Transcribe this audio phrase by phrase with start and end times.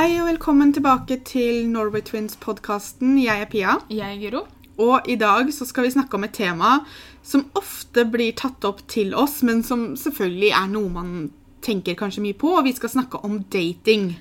[0.00, 3.18] Hei og velkommen tilbake til Norway Twins-podkasten.
[3.20, 3.72] Jeg er Pia.
[3.92, 4.40] Jeg er Guro.
[4.80, 6.70] Og i dag så skal vi snakke om et tema
[7.20, 11.10] som ofte blir tatt opp til oss, men som selvfølgelig er noe man
[11.60, 12.48] tenker kanskje mye på.
[12.48, 14.14] Og vi skal snakke om dating.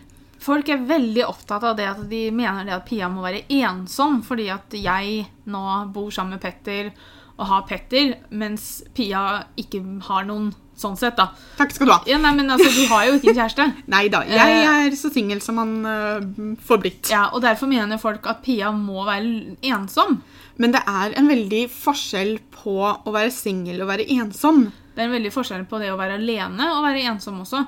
[0.44, 4.20] Folk er veldig opptatt av det at de mener det at Pia må være ensom
[4.27, 5.64] fordi at jeg nå
[5.96, 6.91] bor sammen med Petter
[7.38, 9.80] og har Petter, mens Pia ikke
[10.11, 11.30] har noen sånn sett, da.
[11.59, 12.00] Takk skal du ha.
[12.09, 13.68] Ja, nei, men altså, Du har jo ikke en kjæreste.
[13.93, 17.12] Nei da, jeg er så singel som man uh, får blitt.
[17.12, 20.22] Ja, og Derfor mener folk at Pia må være ensom.
[20.59, 24.67] Men det er en veldig forskjell på å være singel og være ensom.
[24.95, 27.64] Det er en veldig forskjell på det å være alene og være ensom også.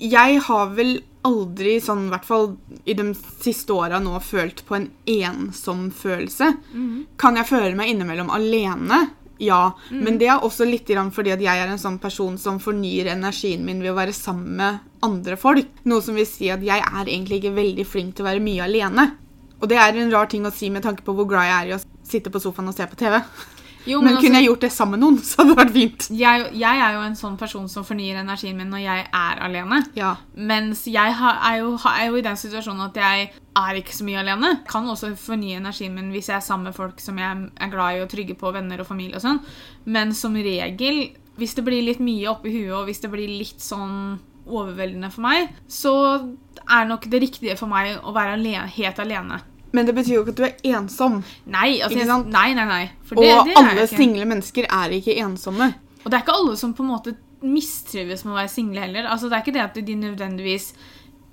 [0.00, 0.94] Jeg har vel
[1.28, 2.46] aldri, sånn i hvert fall
[2.88, 3.10] i de
[3.44, 6.48] siste åra nå, følt på en ensom følelse.
[7.20, 9.02] Kan jeg føle meg innimellom alene?
[9.40, 13.08] Ja, men det er også litt fordi at jeg er en sånn person som fornyer
[13.14, 15.70] energien min ved å være sammen med andre folk.
[15.88, 18.66] Noe som vil si at jeg er egentlig ikke veldig flink til å være mye
[18.66, 19.06] alene.
[19.60, 21.70] Og det er en rar ting å si med tanke på hvor glad jeg er
[21.70, 23.20] i å sitte på sofaen og se på TV.
[23.88, 26.08] Jo, Men altså, kunne jeg gjort det sammen med noen, så hadde det vært fint.
[26.20, 29.80] jeg, jeg er jo en sånn person som fornyer energien min når jeg er alene.
[29.96, 30.14] Ja.
[30.34, 34.06] Mens jeg har, er, jo, er jo i den situasjonen at jeg er ikke så
[34.06, 34.52] mye alene.
[34.70, 37.98] Kan også fornye energien min hvis jeg er sammen med folk som jeg er glad
[37.98, 39.40] i og trygge på, venner og familie og sånn.
[39.90, 41.06] Men som regel,
[41.40, 44.18] hvis det blir litt mye oppi huet, og hvis det blir litt sånn
[44.50, 45.94] overveldende for meg, så
[46.66, 49.40] er nok det riktige for meg å være alene, helt alene.
[49.76, 51.20] Men det betyr jo ikke at du er ensom.
[51.50, 52.84] Nei, altså, jeg, nei, nei, nei.
[53.14, 55.72] Og det, det alle single mennesker er ikke ensomme.
[56.02, 57.14] Og det er ikke alle som på en måte
[57.46, 59.06] mistrives med å være single heller.
[59.12, 60.72] Altså, det er ikke det at de nødvendigvis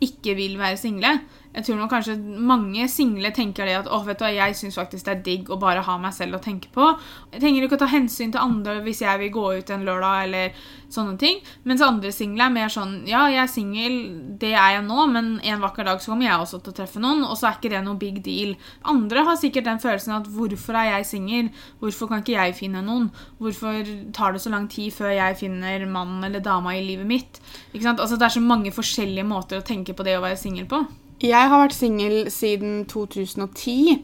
[0.04, 1.16] ikke vil være single.
[1.58, 5.08] Jeg tror nok kanskje mange single tenker det at «Åh, vet du jeg syns faktisk
[5.08, 6.92] det er digg å bare ha meg selv å tenke på.
[7.34, 10.28] Jeg trenger ikke å ta hensyn til andre hvis jeg vil gå ut en lørdag
[10.28, 10.60] eller
[10.94, 11.40] sånne ting.
[11.66, 13.96] Mens andre single er mer sånn Ja, jeg er singel,
[14.38, 17.02] det er jeg nå, men en vakker dag så kommer jeg også til å treffe
[17.02, 18.54] noen, og så er ikke det noe big deal.
[18.94, 21.50] Andre har sikkert den følelsen at hvorfor er jeg singel?
[21.82, 23.10] Hvorfor kan ikke jeg finne noen?
[23.42, 23.82] Hvorfor
[24.14, 27.42] tar det så lang tid før jeg finner mannen eller dama i livet mitt?
[27.74, 28.04] Ikke sant?
[28.04, 30.86] Altså, det er så mange forskjellige måter å tenke på det å være singel på.
[31.18, 34.04] Jeg har vært singel siden 2010.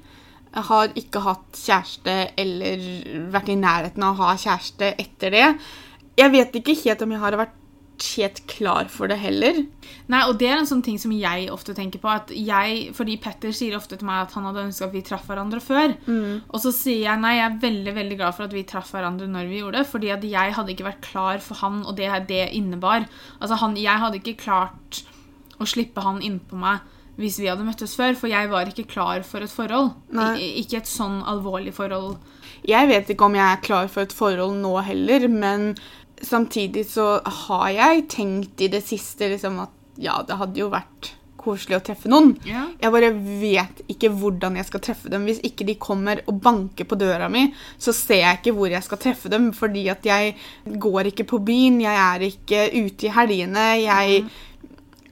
[0.54, 2.86] Jeg har ikke hatt kjæreste eller
[3.34, 5.50] vært i nærheten av å ha kjæreste etter det.
[6.18, 7.60] Jeg vet ikke helt om jeg har vært
[8.04, 9.60] helt klar for det heller.
[10.12, 12.10] Nei, og det er en sånn ting som jeg ofte tenker på.
[12.10, 15.30] At jeg, fordi Petter sier ofte til meg at han hadde ønska at vi traff
[15.30, 15.94] hverandre før.
[16.50, 19.30] Og så sier jeg nei, jeg er veldig veldig glad for at vi traff hverandre
[19.30, 19.90] når vi gjorde det.
[19.94, 23.06] Fordi at jeg hadde ikke vært klar for han og det det innebar.
[23.40, 25.04] Altså, han, Jeg hadde ikke klart
[25.62, 26.82] å slippe han innpå meg
[27.20, 29.92] hvis vi hadde møttes før, for jeg var ikke klar for et forhold.
[30.14, 32.16] I, ikke et sånn alvorlig forhold.
[32.68, 35.74] Jeg vet ikke om jeg er klar for et forhold nå heller, men
[36.24, 41.14] samtidig så har jeg tenkt i det siste liksom at ja, det hadde jo vært
[41.44, 42.34] koselig å treffe noen.
[42.48, 42.66] Ja.
[42.80, 43.10] Jeg bare
[43.42, 45.28] vet ikke hvordan jeg skal treffe dem.
[45.28, 48.86] Hvis ikke de kommer og banker på døra mi, så ser jeg ikke hvor jeg
[48.86, 53.14] skal treffe dem, fordi at jeg går ikke på byen, jeg er ikke ute i
[53.18, 54.26] helgene, jeg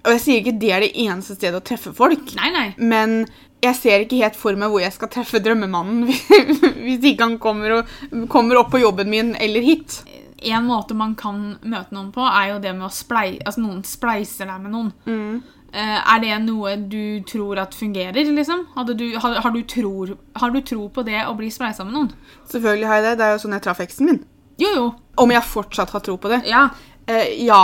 [0.01, 2.67] Og jeg sier ikke det er det eneste stedet å treffe folk, Nei, nei.
[2.77, 3.25] men
[3.61, 6.07] jeg ser ikke helt for meg hvor jeg skal treffe drømmemannen
[6.85, 10.01] hvis ikke han kommer, og, kommer opp på jobben min eller hit.
[10.41, 13.35] En måte man kan møte noen på, er jo det med å splei...
[13.45, 15.41] Altså, noen spleiser deg med noen.
[15.71, 18.65] Eh, er det noe du tror at fungerer, liksom?
[18.89, 22.09] Du, har, har, du tror, har du tro på det å bli spleisa med noen?
[22.49, 23.13] Selvfølgelig har jeg det.
[23.21, 24.19] Det er jo sånn jeg traff eksen min.
[24.59, 24.87] Jo, jo.
[25.21, 26.41] Om jeg fortsatt har tro på det.
[26.49, 26.65] Ja.
[27.05, 27.61] Uh, ja.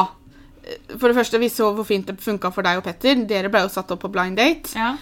[0.97, 3.19] For det første, vi så hvor fint det funka for deg og Petter.
[3.29, 4.73] Dere ble jo satt opp på blind date.
[4.75, 4.95] ja.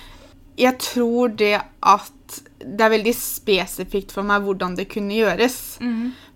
[0.55, 5.57] Jeg tror det at det er veldig spesifikt for meg hvordan det kunne gjøres.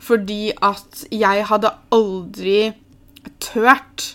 [0.04, 2.74] Fordi at jeg hadde aldri
[3.40, 4.10] tørt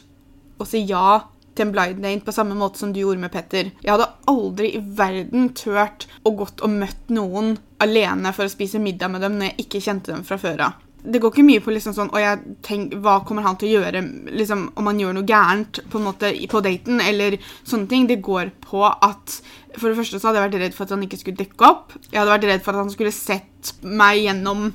[0.61, 1.23] å si ja
[1.55, 3.73] til en blind date på samme måte som du gjorde med Petter.
[3.81, 7.55] Jeg hadde aldri i verden tørt å gått og møtt noen
[7.85, 10.81] alene for å spise middag med dem når jeg ikke kjente dem fra før av.
[11.05, 13.75] Det går ikke mye på liksom sånn, og jeg tenker, hva kommer han til å
[13.77, 14.01] gjøre
[14.33, 18.09] liksom, om han gjør noe gærent på, en måte, på daten, eller sånne ting.
[18.09, 19.39] Det går på at
[19.77, 21.95] for det første så hadde jeg vært redd for at han ikke skulle dekke opp.
[22.09, 24.69] Jeg hadde vært redd for at han skulle sett meg gjennom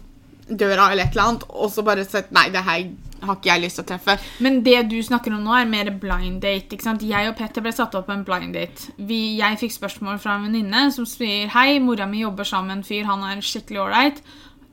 [0.50, 2.90] døra eller et eller annet, og så bare sett Nei, det her
[3.20, 4.16] har ikke jeg lyst til å treffe.
[4.44, 6.72] Men det du snakker om nå, er mer blind date.
[6.76, 7.04] ikke sant?
[7.06, 8.94] Jeg og Petter ble satt opp på en blind date.
[8.96, 12.80] Vi, jeg fikk spørsmål fra en venninne som sier Hei, mora mi jobber sammen med
[12.80, 14.24] en fyr, han er skikkelig ålreit.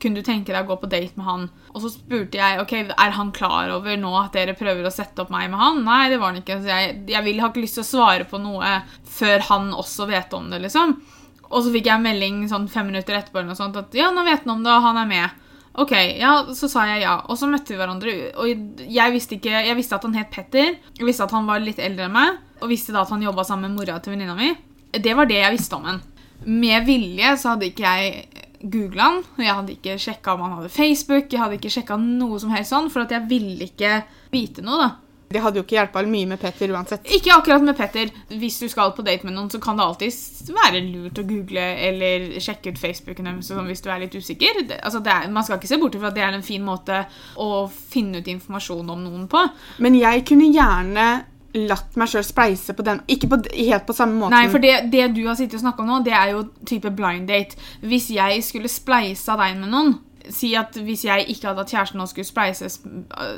[0.03, 1.45] Kunne du tenke deg å gå på date med han?
[1.73, 5.25] Og så spurte jeg ok, er han klar over nå at dere prøver å sette
[5.25, 5.81] opp meg med han.
[5.87, 6.59] Nei, det var han ikke.
[6.61, 8.75] Så jeg, jeg vil, har ikke lyst til å svare på noe
[9.09, 10.61] før han også vet om det.
[10.67, 10.99] liksom.
[11.47, 14.11] Og så fikk jeg en melding sånn fem minutter etterpå eller noe sånt, at ja,
[14.13, 15.43] nå vet han om det, og han er med.
[15.77, 18.15] Ok, ja, Så sa jeg ja, og så møtte vi hverandre.
[18.41, 18.49] Og
[18.81, 21.81] jeg visste, ikke, jeg visste at han het Petter, jeg visste at han var litt
[21.81, 22.43] eldre enn meg.
[22.61, 24.55] og visste da at han jobba sammen med mora til venninna mi.
[24.93, 26.01] Det var det jeg visste om han.
[26.49, 29.25] Med vilje så hadde ikke jeg googla han.
[29.43, 32.75] Jeg hadde ikke sjekka om han hadde Facebook, jeg hadde ikke sjekka noe som helst
[32.75, 33.99] sånn, for at jeg ville ikke
[34.33, 34.85] vite noe.
[34.85, 34.93] da.
[35.27, 37.09] Det hadde jo ikke hjelpa mye med Petter uansett.
[37.17, 38.13] Ikke akkurat med Petter.
[38.31, 41.65] Hvis du skal på date med noen, så kan det alltid være lurt å google
[41.89, 44.63] eller sjekke ut Facebooken deres sånn hvis du er litt usikker.
[44.69, 46.63] Det, altså det er, man skal ikke se bort fra at det er en fin
[46.63, 47.03] måte
[47.43, 49.43] å finne ut informasjon om noen på.
[49.83, 51.09] Men jeg kunne gjerne
[51.57, 54.35] latt meg sjøl spleise på den Ikke på, helt på samme måten.
[54.37, 56.91] Nei, for det, det du har sittet og snakka om nå, det er jo type
[56.97, 57.57] blind date.
[57.81, 59.97] Hvis jeg skulle spleisa deg med noen
[60.35, 62.67] Si at hvis jeg ikke hadde hatt kjæreste og skulle spleise,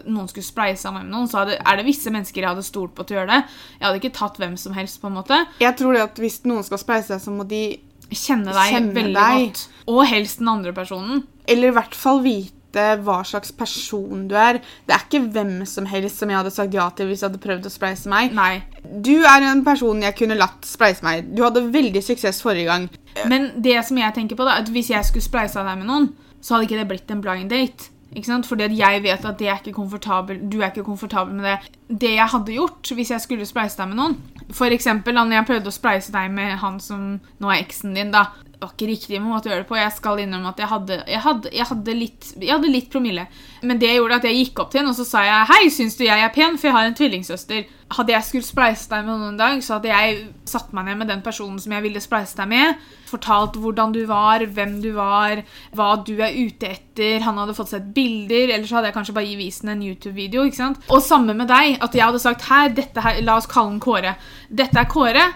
[0.09, 2.95] noen skulle spleisa meg med noen, så hadde, er det visse mennesker jeg hadde stolt
[2.97, 3.59] på til å gjøre det.
[3.75, 4.97] Jeg hadde ikke tatt hvem som helst.
[5.03, 5.43] på en måte.
[5.61, 7.61] Jeg tror det at hvis noen skal spleise deg, så må de
[8.09, 9.43] Kjenne deg Kjenne veldig deg.
[9.43, 9.67] godt.
[9.93, 11.27] Og helst den andre personen.
[11.45, 14.61] Eller i hvert fall vite hva slags person du er.
[14.87, 17.43] Det er ikke hvem som helst som jeg hadde sagt ja til hvis jeg hadde
[17.43, 18.35] prøvd å spleise meg.
[18.37, 18.63] Nei.
[18.85, 21.31] Du er en person jeg kunne latt spleise meg.
[21.35, 22.89] Du hadde veldig suksess forrige gang.
[23.29, 26.11] Men det som jeg tenker på da, at hvis jeg skulle spleisa deg med noen,
[26.41, 27.91] så hadde ikke det blitt en blind date.
[28.17, 28.47] Ikke sant?
[28.49, 29.59] Fordi at jeg vet at det er
[30.49, 31.59] du er ikke komfortabel med det.
[32.01, 34.17] Det jeg hadde gjort hvis jeg skulle spleise deg med noen
[34.53, 38.11] For eksempel når jeg prøvde å spleise deg med han som nå er eksen din.
[38.13, 39.79] da var ikke riktig måte å gjøre det på.
[39.79, 43.27] Jeg skal innrømme at jeg hadde, jeg hadde, jeg hadde, litt, jeg hadde litt promille.
[43.63, 45.99] Men det gjorde at jeg gikk opp til henne og så sa jeg, Hei, syns
[45.99, 46.59] du jeg er pen?
[46.59, 47.69] For jeg har en tvillingsøster.
[47.89, 50.19] Hadde jeg skulle spleise deg med noen en dag, så hadde jeg
[50.49, 52.83] satt meg ned med den personen som jeg ville spleise deg med.
[53.09, 55.41] Fortalt hvordan du var, hvem du var,
[55.77, 57.25] hva du er ute etter.
[57.25, 60.45] Han hadde fått sett bilder, eller så hadde jeg kanskje bare vist ham en YouTube-video.
[60.45, 60.85] ikke sant?
[60.93, 61.79] Og samme med deg.
[61.85, 64.19] At jeg hadde sagt her, dette her, la oss kalle den Kåre.
[64.53, 65.29] Dette er Kåre.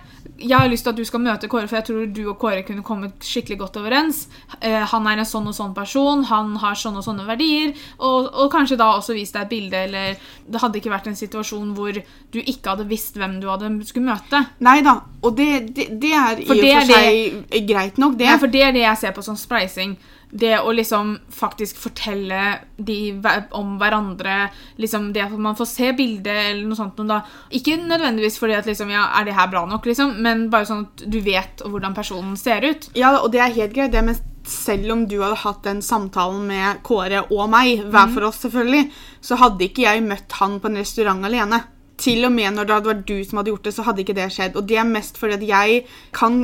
[0.42, 2.64] Jeg har lyst til at du skal møte Kåre, for jeg tror du og Kåre
[2.66, 4.24] kunne kommet skikkelig godt overens.
[4.60, 7.72] Eh, han er en sånn og sånn person, han har sånne og sånne verdier.
[8.00, 11.18] Og, og kanskje da også vist deg et bilde, eller det hadde ikke vært en
[11.18, 11.94] situasjon hvor
[12.34, 14.40] du ikke hadde visst hvem du hadde skulle møte.
[14.64, 14.96] Nei da.
[15.22, 18.26] Og det, det, det er For i og for seg seg greit nok, det.
[18.30, 19.94] Nei, for det er det jeg ser på som spleising.
[20.32, 22.40] Det å liksom faktisk fortelle
[22.80, 22.96] de
[23.52, 24.48] om hverandre.
[24.80, 26.96] Liksom det at man får se bildet eller noe sånt.
[27.08, 27.20] Da.
[27.52, 30.86] Ikke nødvendigvis fordi at liksom, ja, er det her bra nok, liksom, men bare sånn
[30.88, 32.88] at du vet hvordan personen ser ut.
[32.96, 34.16] Ja, og det er helt greit, det, men
[34.48, 38.14] selv om du hadde hatt den samtalen med Kåre og meg, hver Mm.
[38.14, 38.90] for oss selvfølgelig,
[39.20, 41.60] så hadde ikke jeg møtt han på en restaurant alene.
[42.02, 44.16] Til og med når det hadde vært du som hadde gjort det, så hadde ikke
[44.18, 44.56] det skjedd.
[44.58, 45.82] Og det er mest fordi at jeg
[46.16, 46.38] kan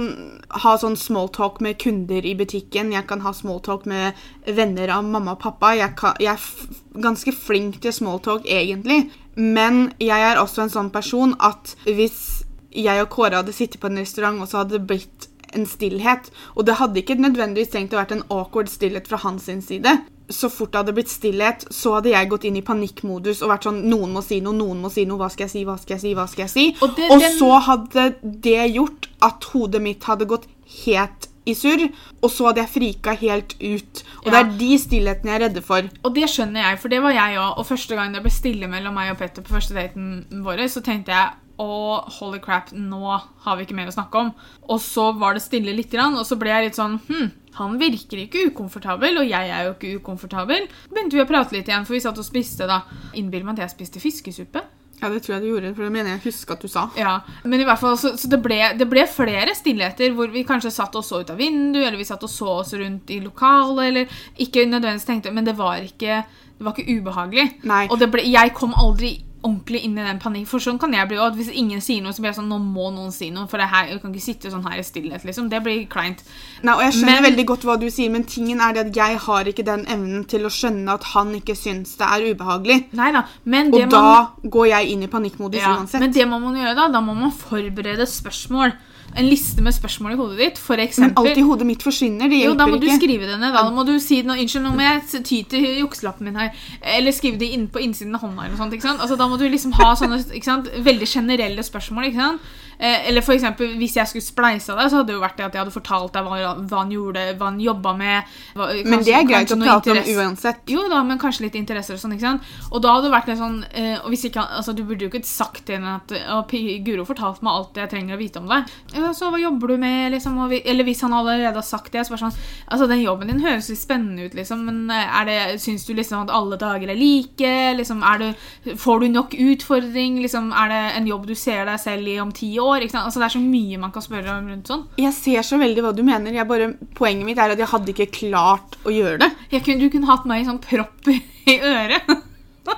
[0.62, 2.92] ha sånn smalltalk med kunder i butikken.
[2.94, 5.72] Jeg kan ha smalltalk med venner av mamma og pappa.
[5.74, 9.08] Jeg, kan, jeg er ganske flink til smalltalk, egentlig.
[9.34, 12.44] Men jeg er også en sånn person at hvis
[12.78, 16.30] jeg og Kåre hadde sittet på en restaurant, og så hadde det blitt en stillhet.
[16.54, 19.96] Og det hadde ikke nødvendigvis trengt å vært en awkward stillhet fra hans side.
[20.30, 23.64] Så fort det hadde blitt stillhet, så hadde jeg gått inn i panikkmodus og vært
[23.64, 25.16] sånn Noen må si noe, noen må si noe.
[25.18, 26.66] Hva skal jeg si, hva skal jeg si, hva skal jeg si?
[26.82, 30.46] Og det- og den- så hadde det gjort at hodet mitt hadde gått
[30.84, 31.88] helt i surr,
[32.22, 34.02] og så hadde jeg frika helt ut.
[34.26, 34.42] Og Ja.
[34.42, 35.82] det er de stillhetene jeg er redde for.
[36.04, 37.58] Og det skjønner jeg, for det var jeg òg.
[37.58, 40.82] Og første gang det ble stille mellom meg og Petter på første daten vår, så
[40.84, 44.34] tenkte jeg å, holy crap, nå har vi ikke mer å snakke om.
[44.68, 47.76] Og så var det stille litt, grann, og så ble jeg litt sånn hm, han
[47.80, 50.66] virker ikke ukomfortabel, og jeg er jo ikke ukomfortabel.
[50.90, 52.82] Begynte vi å prate litt igjen, for vi satt og spiste da.
[53.18, 54.64] Innbiller meg at jeg spiste fiskesuppe.
[54.98, 56.88] Ja, det tror jeg du gjorde, for det mener jeg husker at du sa.
[56.98, 57.12] Ja,
[57.46, 60.72] men i hvert fall, så, så det, ble, det ble flere stillheter hvor vi kanskje
[60.74, 63.84] satt og så ut av vinduet, eller vi satt og så oss rundt i lokalet,
[63.86, 66.24] eller ikke nødvendigvis tenkte, men det var ikke,
[66.58, 67.46] det var ikke ubehagelig.
[67.70, 67.84] Nei.
[67.86, 69.14] Og det ble, jeg kom aldri
[69.48, 70.46] ordentlig inn i den panikken.
[70.46, 71.34] for sånn kan jeg bli òg.
[71.36, 73.68] hvis ingen sier noe, så blir jeg sånn, nå må noen si noe, for det
[73.68, 75.48] her, jeg kan ikke sitte sånn her i stillhet, liksom.
[75.50, 76.22] Det blir kleint.
[76.62, 78.94] Nei, og Jeg skjønner Men- veldig godt hva du sier, men tingen er det at
[78.96, 82.90] jeg har ikke den evnen til å skjønne at han ikke syns det er ubehagelig.
[82.92, 86.00] Neida, men Og man, da går jeg inn i panikkmodus Ja, uansett.
[86.00, 88.72] men det må man gjøre da, da må man forberede spørsmål.
[89.16, 92.28] En liste med spørsmål i hodet ditt, for Men alt i hodet mitt forsvinner.
[92.28, 92.98] Det Jo, da må du ikke.
[93.00, 93.52] skrive det ned.
[93.52, 96.50] Da Da må du si noe, Unnskyld, nå må jeg ty til jukselappen min her.
[96.82, 98.44] Eller skrive det inn på innsiden av hånda.
[98.44, 99.00] eller noe sånt, ikke sant?
[99.00, 100.68] Altså, Da må du liksom ha sånne ikke sant?
[100.68, 102.04] veldig generelle spørsmål.
[102.12, 102.40] ikke sant?
[102.78, 105.46] Eh, eller for eksempel, hvis jeg skulle spleisa deg, så hadde det jo vært det
[105.48, 106.36] at jeg hadde fortalt deg hva,
[106.70, 108.28] hva han gjorde, hva han jobba med.
[108.54, 110.60] Hva, Men det er greit å prate om uansett.
[110.70, 112.42] Jo da, men kanskje litt interesser og sånn, ikke sant?
[112.70, 115.08] Og da hadde det vært litt sånn eh, Og hvis ikke altså Du burde jo
[115.10, 118.46] ikke sagt til henne at Pi- Guro fortalte meg alt jeg trenger å vite om
[118.50, 118.70] deg.
[118.94, 120.38] Ja, så hva jobber du med, liksom?
[120.44, 123.28] Og vi, eller hvis han allerede har sagt det, så bare sånn Altså, den jobben
[123.32, 126.56] din høres litt spennende ut, liksom, men eh, er det Syns du liksom at alle
[126.60, 127.52] dager er like?
[127.80, 128.30] Liksom, er det,
[128.78, 130.20] Får du nok utfordring?
[130.22, 132.67] Liksom, er det en jobb du ser deg selv i om ti år?
[132.92, 133.04] Sant?
[133.04, 134.86] Altså, det er så mye man kan spørre om rundt sånn.
[135.00, 136.38] Jeg ser så veldig hva du mener.
[136.48, 139.30] Bare, poenget mitt er at jeg hadde ikke klart å gjøre det.
[139.58, 142.08] Kunne, du kunne hatt meg i sånn propp i øret.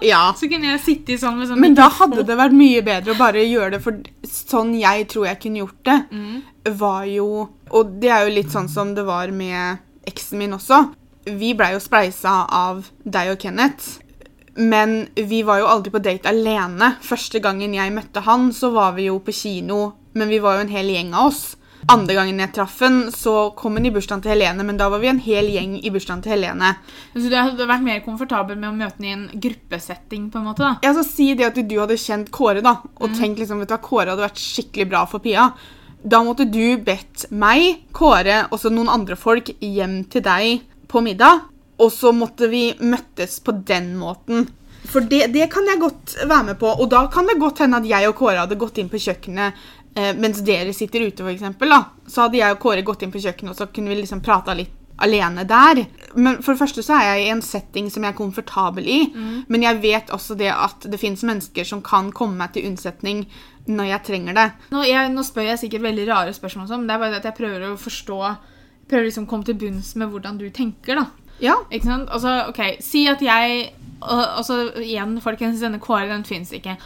[0.06, 0.34] Ja.
[0.38, 3.18] Så kunne jeg sitte sånn med sånn Men da hadde det vært mye bedre å
[3.18, 5.96] bare gjøre det, for sånn jeg tror jeg kunne gjort det,
[6.78, 7.26] var jo
[7.74, 10.78] Og det er jo litt sånn som det var med eksen min også.
[11.26, 13.98] Vi blei jo spleisa av deg og Kenneth.
[14.60, 16.94] Men vi var jo aldri på date alene.
[17.00, 19.80] Første gangen jeg møtte han, så var vi jo på kino,
[20.12, 21.42] men vi var jo en hel gjeng av oss.
[21.88, 25.00] Andre gangen jeg traff han, så kom han i bursdagen til Helene, men da var
[25.00, 26.74] vi en hel gjeng i bursdagen til Helene.
[27.14, 30.48] Så du hadde vært mer komfortabel med å møte han i en gruppesetting, på en
[30.50, 30.66] måte?
[30.66, 30.74] da?
[30.84, 33.76] Ja, så si det at du hadde kjent Kåre, da, og tenkt liksom, vet du
[33.78, 35.50] hva, Kåre hadde vært skikkelig bra for Pia.
[36.00, 41.02] Da måtte du bedt meg, Kåre og så noen andre folk hjem til deg på
[41.04, 41.46] middag,
[41.80, 44.48] og så måtte vi møttes på den måten.
[44.90, 47.82] For det, det kan jeg godt være med på, og da kan det godt hende
[47.82, 49.62] at jeg og Kåre hadde gått inn på kjøkkenet
[49.94, 51.82] eh, mens dere sitter ute, for eksempel, da.
[52.08, 54.56] Så hadde jeg og Kåre gått inn på kjøkkenet, og så kunne vi liksom prata
[54.56, 55.84] litt alene der.
[56.14, 58.98] Men for det første så er jeg i en setting som jeg er komfortabel i.
[59.48, 63.24] Men jeg vet også det at det finnes mennesker som kan komme meg til unnsetning
[63.70, 64.46] når jeg trenger det.
[64.74, 67.22] Nå, jeg, nå spør jeg sikkert veldig rare spørsmål, sånn, men det er bare det
[67.22, 68.22] at jeg prøver å forstå
[68.90, 71.04] Prøver liksom å komme til bunns med hvordan du tenker, da.
[71.40, 71.56] Ja.
[71.70, 72.10] Ikke sant?
[72.12, 76.76] Altså, ok, Si at jeg altså, Igjen, folkens, denne Kåre den fins ikke.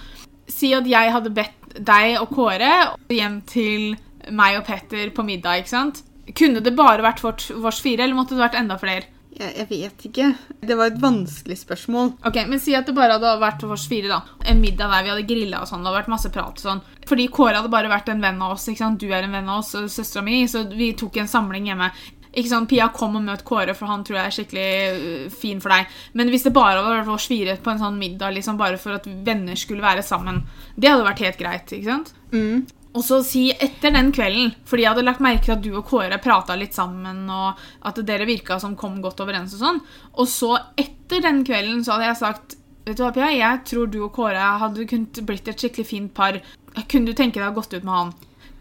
[0.50, 2.72] Si at jeg hadde bedt deg og Kåre
[3.10, 3.94] hjem til
[4.30, 5.62] meg og Petter på middag.
[5.64, 6.02] ikke sant?
[6.38, 9.10] Kunne det bare vært vårt, vårs fire, eller måtte det vært enda flere?
[9.34, 10.26] Jeg, jeg vet ikke.
[10.62, 12.12] Det var et vanskelig spørsmål.
[12.30, 14.08] Ok, men Si at det bare hadde vært vårs fire.
[14.12, 14.20] da.
[14.46, 15.82] En middag der vi hadde grilla og sånn.
[15.82, 16.82] Det hadde vært masse prat og sånn.
[17.10, 18.68] Fordi Kåre hadde bare vært en venn av oss.
[18.70, 19.00] ikke sant?
[19.02, 21.90] Du er en venn av oss, og søstera mi, så vi tok en samling hjemme.
[22.34, 25.60] Ikke sant, Pia, kom og møt Kåre, for han tror jeg er skikkelig øh, fin
[25.62, 25.90] for deg.
[26.18, 28.98] Men hvis det bare hadde vært oss fire på en sånn middag, liksom bare for
[28.98, 30.42] at venner skulle være sammen,
[30.74, 31.76] det hadde vært helt greit.
[31.76, 32.10] ikke sant?
[32.34, 32.64] Mm.
[32.94, 35.86] Og så si etter den kvelden, fordi jeg hadde lagt merke til at du og
[35.88, 39.80] Kåre prata litt sammen, og at dere virka som kom godt overens og sånn.
[40.14, 43.86] Og så etter den kvelden så hadde jeg sagt Vet du hva, Pia, jeg tror
[43.88, 46.36] du og Kåre hadde kunnet blitt et skikkelig fint par.
[46.84, 48.10] Kunne du tenke deg å gått ut med han?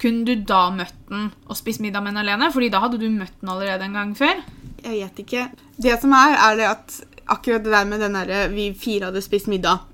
[0.03, 2.51] Kunne du da møtt den og spist middag med den alene?
[2.51, 4.41] Fordi da hadde du møtt den allerede en gang før.
[4.83, 5.43] Jeg vet ikke.
[5.79, 6.97] Det som er, er det at
[7.31, 9.85] akkurat det der med den derre vi fire hadde spist middag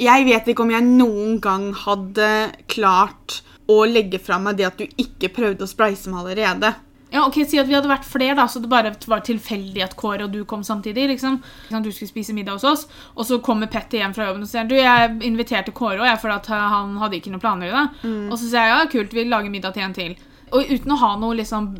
[0.00, 2.30] Jeg vet ikke om jeg noen gang hadde
[2.72, 6.72] klart å legge fra meg det at du ikke prøvde å spleise meg allerede.
[7.16, 9.96] Ja, ok, Si at vi hadde vært flere, da, så det bare var tilfeldig at
[9.96, 11.08] Kåre og du kom samtidig.
[11.14, 11.40] liksom.
[11.72, 14.68] Du skulle spise middag hos oss, og så kommer Petter hjem fra jobben og sier
[14.68, 17.84] du, jeg inviterte Kåre òg, jeg, for at han hadde ikke noe planer i det.
[18.30, 20.16] Og så sier jeg ja, kult, vi lager middag til en til.
[20.54, 21.70] Og uten å ha noe liksom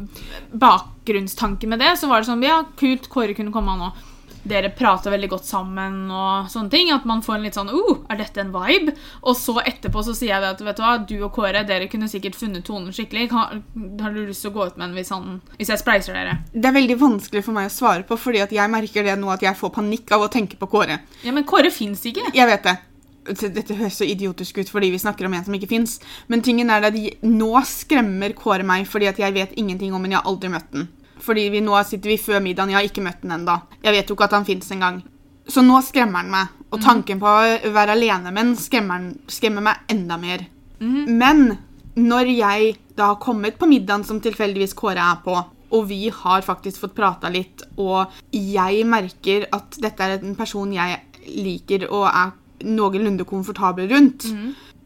[0.58, 4.04] bakgrunnstanke med det, så var det sånn ja, kult, Kåre kunne komme han òg.
[4.46, 6.92] Dere prater veldig godt sammen og sånne ting.
[6.94, 8.94] At man får en litt sånn uh, er dette en vibe?
[9.26, 11.90] Og så etterpå så sier jeg det at vet du hva, du og Kåre dere
[11.92, 13.28] kunne sikkert funnet tonen skikkelig.
[13.34, 13.60] Har,
[14.02, 16.40] har du lyst til å gå ut med en hvis, han, hvis jeg spleiser dere?
[16.54, 19.30] Det er veldig vanskelig for meg å svare på, fordi at jeg merker det nå
[19.34, 21.00] at jeg får panikk av å tenke på Kåre.
[21.26, 22.30] Ja, men Kåre fins ikke.
[22.36, 22.76] Jeg vet det.
[23.26, 25.98] Dette høres så idiotisk ut fordi vi snakker om en som ikke fins.
[26.30, 30.04] Men tingen er at de, nå skremmer Kåre meg fordi at jeg vet ingenting om
[30.04, 30.14] den.
[30.14, 30.86] Jeg har aldri møtt den.
[31.26, 32.70] Fordi vi, nå sitter vi før middagen.
[32.70, 33.58] Jeg har ikke møtt den ennå.
[33.82, 35.02] Jeg vet jo ikke at han fins engang.
[35.50, 36.54] Så nå skremmer han meg.
[36.74, 40.46] Og tanken på å være alene med ham skremmer, skremmer meg enda mer.
[41.08, 41.58] Men
[41.96, 45.36] når jeg da har kommet på middagen som tilfeldigvis Kåre er på,
[45.76, 50.70] og vi har faktisk fått prata litt, og jeg merker at dette er en person
[50.72, 54.28] jeg liker og er noenlunde komfortabel rundt.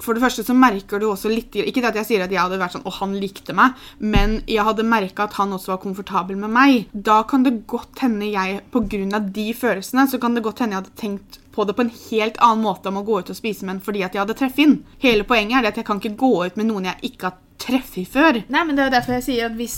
[0.00, 2.40] For det første så merker du også litt Ikke det at jeg sier at jeg
[2.40, 5.83] hadde vært sånn Å, han likte meg, men jeg hadde merka at han også var
[5.83, 6.88] komfortabel med meg.
[6.92, 10.83] Da kan det godt hende jeg, av de følelsene, så kan det godt hende jeg
[10.85, 13.66] hadde tenkt på det på en helt annen måte om å gå ut og spise
[13.66, 14.76] med en fordi at jeg hadde treffet inn.
[15.02, 17.38] Hele poenget er det at jeg kan ikke gå ut med noen jeg ikke har
[17.61, 18.40] treffet før.
[18.49, 19.76] Nei, men det er jo derfor jeg sier at Hvis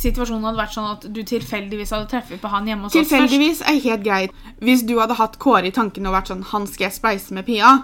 [0.00, 3.12] situasjonen hadde vært sånn at du tilfeldigvis hadde treffet på han hjemme hos oss først
[3.12, 4.42] Tilfeldigvis er helt greit.
[4.64, 7.46] Hvis du hadde hatt Kåre i tankene og vært sånn Han skal jeg spleise med
[7.48, 7.74] Pia,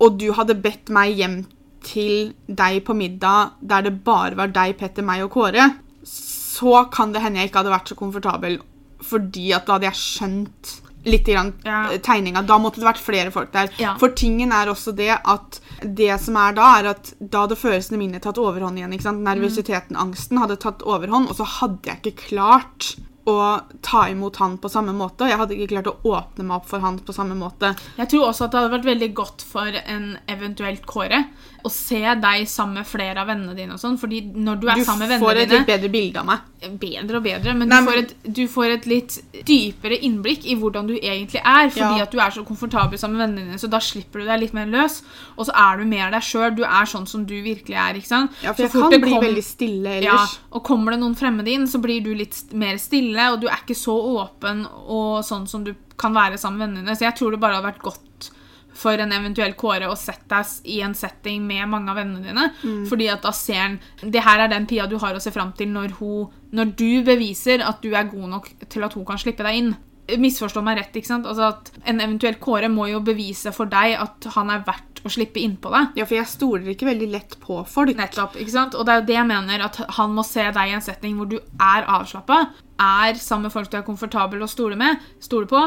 [0.00, 1.36] og du hadde bedt meg hjem
[1.84, 5.66] til deg på middag der det bare var deg, Petter, meg og Kåre,
[6.08, 8.58] så kan det hende jeg ikke hadde vært så komfortabel,
[9.04, 10.72] fordi at da hadde jeg skjønt
[11.04, 11.90] litt grann Ja.
[11.92, 12.40] eh, tegninga.
[12.48, 13.68] Da måtte det vært flere folk der.
[13.76, 13.94] Ja.
[14.00, 17.98] For tingen er også det at det som er da, er at da hadde følelsene
[18.00, 18.94] mine tatt overhånd igjen.
[18.96, 19.20] ikke sant?
[19.26, 22.94] Nervøsiteten, angsten hadde tatt overhånd, og så hadde jeg ikke klart
[23.30, 23.36] å
[23.84, 26.68] ta imot han på samme måte, og jeg hadde ikke klart å åpne meg opp
[26.68, 27.72] for han på samme måte.
[27.96, 31.24] Jeg tror også at det hadde vært veldig godt for en eventuelt Kåre
[31.64, 33.72] å se deg sammen med flere av vennene dine.
[33.72, 35.66] og sånn, fordi når du er Du sammen med vennene dine Du får et litt
[35.66, 36.40] bedre bilde av meg.
[36.80, 40.54] bedre og bedre, men, Nei, du, får et, du får et litt dypere innblikk i
[40.56, 42.02] hvordan du egentlig er, fordi Ja.
[42.04, 44.52] at du er så komfortabel sammen med vennene dine, så da slipper du deg litt
[44.54, 45.02] mer løs,
[45.38, 46.54] og så er du mer deg sjøl.
[46.54, 47.94] Du er sånn som du virkelig er.
[47.94, 48.30] ikke sant?
[48.42, 50.04] Ja, Så for jeg kan bli kom- veldig stille ellers.
[50.04, 53.46] Ja, og kommer det noen fremmede inn, så blir du litt mer stille, og du
[53.48, 56.96] er ikke så åpen og sånn som du kan være sammen med vennene dine.
[56.96, 58.30] Så jeg tror det bare hadde vært godt
[58.74, 62.48] for en eventuell Kåre å sette deg i en setting med mange av vennene dine.
[62.90, 65.52] Fordi at da ser han Det her er den Pia du har å se fram
[65.56, 69.20] til når, hun, når du beviser at du er god nok til at hun kan
[69.20, 69.74] slippe deg inn.
[70.20, 70.96] Misforstå meg rett.
[70.96, 71.26] ikke sant?
[71.26, 75.12] Altså at En eventuell Kåre må jo bevise for deg at han er verdt å
[75.12, 75.98] slippe innpå deg.
[76.00, 77.92] Ja, for jeg stoler ikke veldig lett på folk.
[77.98, 78.76] Nettopp, ikke sant?
[78.78, 81.18] Og det er jo det jeg mener, at han må se deg i en setting
[81.18, 82.40] hvor du er avslappa,
[82.80, 85.60] er sammen med folk du er komfortabel å stole med, stole på.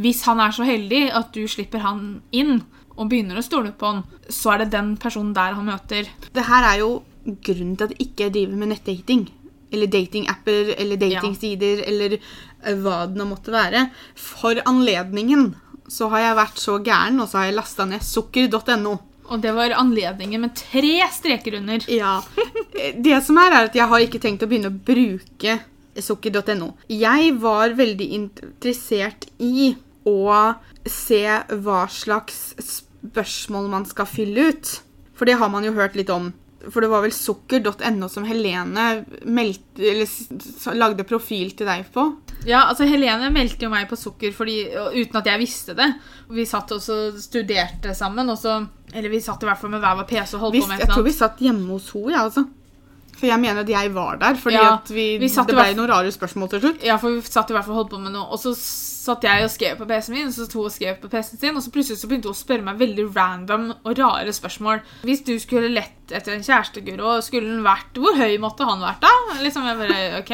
[0.00, 2.60] Hvis han er så heldig at du slipper han inn
[2.94, 6.08] og begynner å stole på han, så er det den personen der han møter.
[6.32, 6.92] Det her er jo
[7.24, 9.26] grunnen til at jeg ikke driver med nettdating.
[9.74, 13.88] Eller datingapper eller datingsider eller eh, hva det nå måtte være.
[14.14, 15.48] For anledningen
[15.88, 18.94] så har jeg vært så gæren, og så har jeg lasta ned sukker.no.
[19.24, 21.84] Og det var anledningen med tre streker under.
[21.88, 22.18] Ja.
[22.74, 25.58] Det som er, er at jeg har ikke tenkt å begynne å bruke
[26.02, 26.74] sukker.no.
[26.90, 29.72] Jeg var veldig interessert i
[30.04, 31.22] å se
[31.64, 34.72] hva slags spørsmål man skal fylle ut.
[35.14, 36.32] For det har man jo hørt litt om.
[36.70, 42.06] For det var vel sukker.no som Helene meldte, eller lagde profil til deg på.
[42.48, 44.58] Ja, altså Helene meldte jo meg på sukker fordi,
[44.96, 45.90] uten at jeg visste det.
[46.32, 48.28] Vi satt og studerte sammen.
[48.32, 48.58] Og så,
[48.92, 50.84] eller vi satt i hvert fall med hver vår PC og holdt Hvis, på med
[50.84, 52.46] jeg tror vi satt hjemme hos henne, ja, altså.
[53.14, 55.90] For jeg mener at jeg var der, fordi Ja, at vi, vi det ble noen
[55.90, 56.82] rare spørsmål til slutt.
[56.86, 58.26] Ja, for vi satt i hvert fall holdt på med noe.
[58.34, 58.54] Og så
[59.04, 61.40] satt jeg og skrev på PC-en min, og så to hun og skrev på PC-en
[61.40, 64.80] sin, og så plutselig så begynte hun å spørre meg veldig random og rare spørsmål.
[65.04, 68.82] Hvis du skulle lett etter en kjæreste, Guro, skulle den vært Hvor høy måtte han
[68.84, 69.12] vært, da?
[69.40, 70.32] Liksom, jeg bare, ok.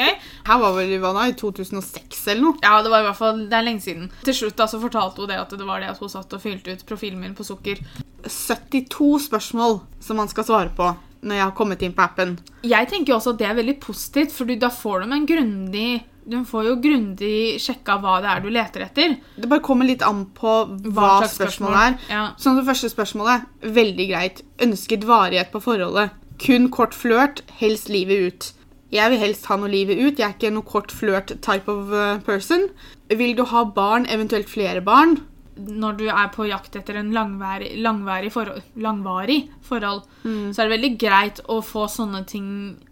[0.48, 2.62] Her var vel hva da, i 2006 eller noe.
[2.64, 4.08] Ja, det var i hvert fall, det er lenge siden.
[4.26, 6.42] Til slutt da så fortalte hun det at det var det at hun satt og
[6.42, 7.82] fylte ut profilen min på sukker.
[8.26, 12.36] 72 spørsmål som man skal svare på når jeg har kommet inn på appen.
[12.66, 15.90] Jeg tenker også at det er veldig positivt, for da får de en grundig
[16.30, 19.16] Du får jo grundig sjekka hva det er du leter etter.
[19.40, 21.96] Det bare kommer litt an på hva, slags spørsmålet er.
[22.12, 22.24] Ja.
[22.38, 24.42] Sånn det første spørsmålet, veldig greit.
[24.62, 26.14] Ønsket varighet på forholdet.
[26.40, 28.50] Kun kort flørt, helst livet ut.
[28.90, 30.18] Jeg vil helst ha noe livet ut.
[30.18, 32.68] Jeg er ikke noe kort flørt type of uh, person.
[33.10, 35.18] Vil du ha barn, eventuelt flere barn?
[35.60, 40.74] Når du er på jakt etter en langvarig, langvarig forhold, langvarig forhold så er det
[40.74, 42.48] veldig greit å få sånne ting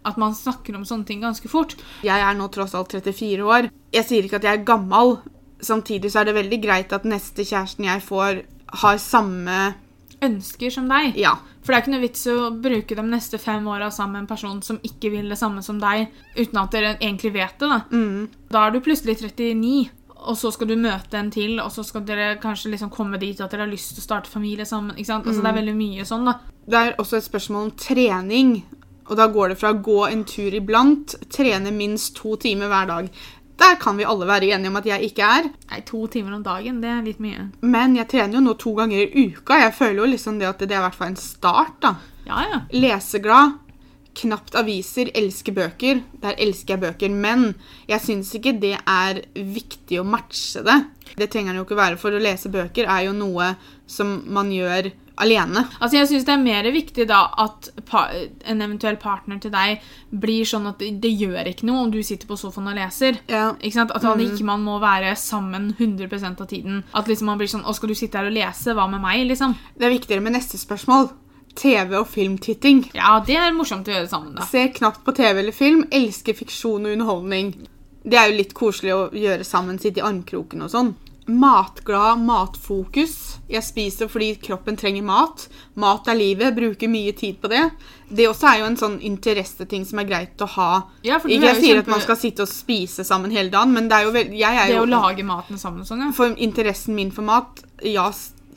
[0.07, 1.75] At man snakker om sånne ting ganske fort.
[2.05, 3.69] Jeg er nå tross alt 34 år.
[3.93, 5.17] Jeg sier ikke at jeg er gammel.
[5.61, 8.43] Samtidig så er det veldig greit at neste kjæresten jeg får,
[8.83, 9.59] har samme
[10.19, 11.13] Ønsker som deg.
[11.15, 11.37] Ja.
[11.63, 14.31] For det er ikke noe vits å bruke de neste fem åra sammen med en
[14.31, 17.69] person som ikke vil det samme som deg, uten at dere egentlig vet det.
[17.69, 18.27] Da Mm.
[18.51, 22.03] Da er du plutselig 39, og så skal du møte en til, og så skal
[22.07, 24.95] dere kanskje liksom komme dit at dere har lyst til å starte familie sammen.
[24.97, 25.27] ikke sant?
[25.27, 26.37] Altså Det er veldig mye sånn, da.
[26.69, 28.53] Det er også et spørsmål om trening.
[29.09, 32.89] Og da går det fra å gå en tur iblant, trene minst to timer hver
[32.91, 33.07] dag.
[33.59, 35.49] Der kan vi alle være enige om at jeg ikke er.
[35.71, 37.49] Nei, to timer om dagen, det er litt mye.
[37.61, 39.57] Men jeg trener jo nå to ganger i uka.
[39.65, 41.79] Jeg føler jo liksom det at det er i hvert fall en start.
[41.83, 41.95] da.
[42.29, 42.61] Ja, ja.
[42.71, 43.57] Leseglad.
[44.19, 45.11] Knapt aviser.
[45.15, 46.01] Elsker bøker.
[46.23, 47.09] Der elsker jeg bøker.
[47.13, 47.53] Men
[47.89, 50.79] jeg syns ikke det er viktig å matche det.
[51.19, 53.53] Det trenger det jo ikke være, for å lese bøker er jo noe
[53.89, 55.65] som man gjør alene.
[55.81, 57.69] Altså, Jeg syns det er mer viktig da at
[58.47, 61.99] en eventuell partner til deg blir sånn at det, det gjør ikke noe om du
[62.05, 63.19] sitter på sofaen og leser.
[63.27, 63.49] Ja.
[63.59, 63.91] Ikke sant?
[63.95, 66.83] At man ikke man må være sammen 100% av tiden.
[66.93, 68.75] At liksom man blir sånn Å, skal du sitte her og lese?
[68.77, 69.25] Hva med meg?
[69.27, 69.57] liksom?
[69.75, 71.09] Det er viktigere med neste spørsmål.
[71.55, 72.85] TV- og filmtitting.
[72.93, 74.45] Ja, det er morsomt å gjøre sammen, da.
[74.45, 75.85] Ser knapt på TV eller film.
[75.91, 77.53] Elsker fiksjon og underholdning.
[78.05, 80.95] Det er jo litt koselig å gjøre sammen, sitte i armkroken og sånn.
[81.29, 83.37] Matglad, matfokus.
[83.51, 85.43] Jeg spiser fordi kroppen trenger mat.
[85.77, 86.55] Mat er livet.
[86.57, 87.67] Bruker mye tid på det.
[88.09, 90.69] Det også er jo en sånn interesseting som er greit å ha.
[91.05, 93.87] Ja, Ikke jeg sier kjempe- at man skal sitte og spise sammen hele dagen, men
[93.91, 96.11] det er jo vel, jeg er Det jo å lage maten sammen sånn, ja.
[96.11, 98.09] For interessen min for mat Ja,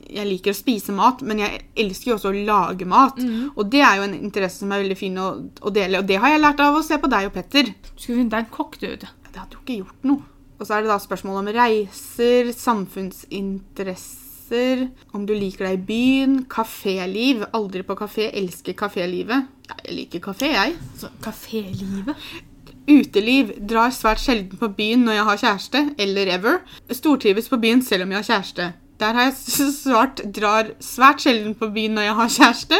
[0.09, 3.17] jeg liker å spise mat, men jeg elsker jo også å lage mat.
[3.19, 3.51] Mm.
[3.55, 5.27] Og det er jo en interesse som er veldig fin å,
[5.61, 7.65] å dele, og det har jeg lært av å se på deg og Petter.
[7.71, 8.89] Du skulle funnet deg en kokk, du.
[8.97, 10.21] Det hadde jo ikke gjort noe.
[10.59, 14.77] Og så er det da spørsmål om reiser, samfunnsinteresser,
[15.17, 17.37] om du liker deg i byen, kaféliv.
[17.57, 19.39] Aldri på kafé, elsker kafélivet.
[19.67, 20.71] Ja, jeg liker kafé, jeg.
[20.99, 22.15] Så kafélivet.
[22.87, 23.53] Uteliv.
[23.63, 26.55] Drar svært sjelden på byen når jeg har kjæreste, eller ever.
[26.91, 28.65] Stortrives på byen selv om jeg har kjæreste.
[29.01, 29.33] Der har jeg
[29.73, 32.79] svart drar svært sjelden på byen når jeg har kjæreste.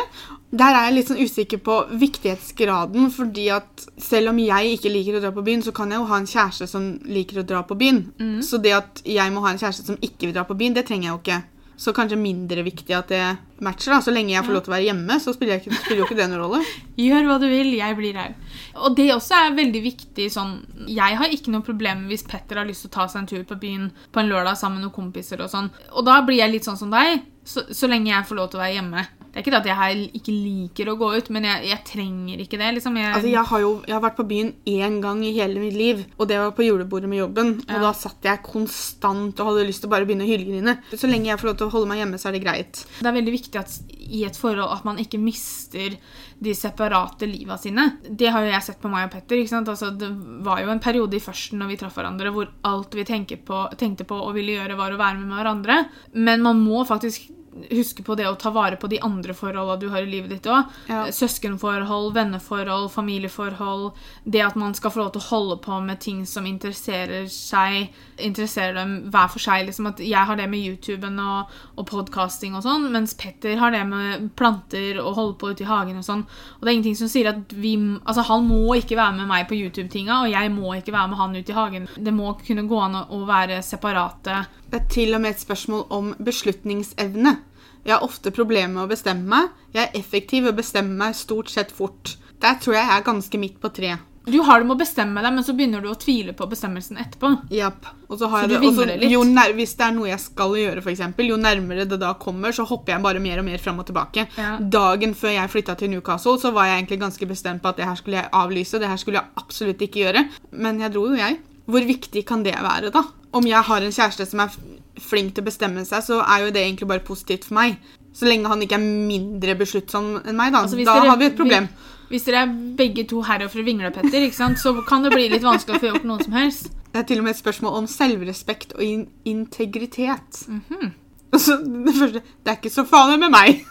[0.53, 5.17] Der er jeg litt sånn usikker på viktighetsgraden, fordi at selv om jeg ikke liker
[5.17, 7.63] å dra på byen, så kan jeg jo ha en kjæreste som liker å dra
[7.65, 8.03] på byen.
[8.45, 10.85] Så det at jeg må ha en kjæreste som ikke vil dra på byen, det
[10.85, 11.39] trenger jeg jo ikke.
[11.79, 13.21] Så kanskje mindre viktig at det
[13.63, 13.95] matcher.
[13.95, 14.01] da.
[14.03, 16.17] Så lenge jeg får lov til å være hjemme, så spiller, ikke, spiller jo ikke
[16.19, 16.61] det noen rolle.
[17.05, 18.35] Gjør hva du vil, jeg blir her.
[18.83, 20.53] Og det også er veldig viktig sånn
[20.89, 23.43] Jeg har ikke noe problem hvis Petter har lyst til å ta seg en tur
[23.47, 25.71] på byen på en lørdag sammen med noen kompiser og sånn.
[25.93, 28.61] Og da blir jeg litt sånn som deg, så, så lenge jeg får lov til
[28.61, 29.05] å være hjemme.
[29.33, 32.41] Det er ikke det at jeg ikke liker å gå ut, men jeg, jeg trenger
[32.43, 32.67] ikke det.
[32.75, 32.97] liksom.
[33.01, 35.73] Jeg, Altså, jeg har jo jeg har vært på byen én gang i hele mitt
[35.73, 37.49] liv, og det var på julebordet med jobben.
[37.65, 37.79] Og Ja.
[37.81, 40.77] da satt jeg konstant og hadde lyst til å bare begynne å hylgrine.
[40.93, 42.85] Så lenge jeg får lov til å holde meg hjemme, så er det greit.
[43.01, 45.97] Det er veldig viktig at, i et forhold at man ikke mister
[46.43, 47.97] de separate liva sine.
[48.07, 49.41] Det har jo jeg sett på meg og Petter.
[49.65, 50.13] Altså, det
[50.45, 54.05] var jo en periode i førsten når vi traff hverandre, hvor alt vi på, tenkte
[54.05, 55.85] på og ville gjøre, var å være med hverandre.
[56.13, 57.31] Men man må faktisk
[57.69, 60.49] huske på det å ta vare på de andre forholdene du har i livet ditt
[60.49, 60.71] òg.
[60.89, 61.05] Ja.
[61.13, 63.91] Søskenforhold, venneforhold, familieforhold.
[64.23, 67.93] Det at man skal få lov til å holde på med ting som interesserer seg,
[68.17, 69.65] interesserer dem hver for seg.
[69.67, 73.73] liksom at Jeg har det med YouTuben og, og podkasting og sånn, mens Petter har
[73.75, 76.25] det med planter og holde på ute i hagen og sånn.
[76.57, 79.47] Og det er ingenting som sier at vi Altså, han må ikke være med meg
[79.49, 81.87] på YouTube-tinga, og jeg må ikke være med han ute i hagen.
[81.95, 84.43] Det må kunne gå an å være separate.
[84.69, 87.35] Det er til og med et spørsmål om beslutningsevne.
[87.83, 89.51] Jeg har ofte problemer med å bestemme meg.
[89.75, 92.15] Jeg er effektiv og bestemmer meg stort sett fort.
[92.43, 93.97] Der tror jeg jeg er ganske midt på tre.
[94.23, 96.95] Du har det med å bestemme deg, men så begynner du å tvile på bestemmelsen
[97.01, 97.27] etterpå.
[97.51, 97.89] Yep.
[98.07, 99.11] Og så har Så du vingler litt?
[99.11, 102.13] jo nær, hvis det er noe jeg skal gjøre, for eksempel, jo nærmere det da
[102.15, 104.29] kommer, så hopper jeg bare mer og mer fram og tilbake.
[104.39, 104.53] Ja.
[104.63, 107.89] Dagen før jeg flytta til Newcastle, så var jeg egentlig ganske bestemt på at det
[107.89, 108.79] her skulle jeg avlyse.
[108.79, 110.23] Det her skulle jeg absolutt ikke gjøre.
[110.55, 111.41] Men jeg dro jo, jeg.
[111.67, 113.03] Hvor viktig kan det være, da?
[113.35, 114.55] Om jeg har en kjæreste som er
[114.99, 117.77] flink til å bestemme seg, så er jo det egentlig bare positivt for meg.
[118.13, 120.61] Så lenge han ikke er mindre besluttsom enn meg, da.
[120.63, 121.67] Altså, da dere- har vi et problem.
[122.09, 125.79] Hvis dere er begge to herofre vinglepetter, ikke sant, så kan det bli litt vanskelig
[125.79, 126.69] å få gjort noe som helst.
[126.93, 130.43] Det er til og med et spørsmål om selvrespekt og in integritet.
[130.47, 130.91] Mhm.
[131.33, 133.65] Altså, det første Det er ikke så farlig med meg.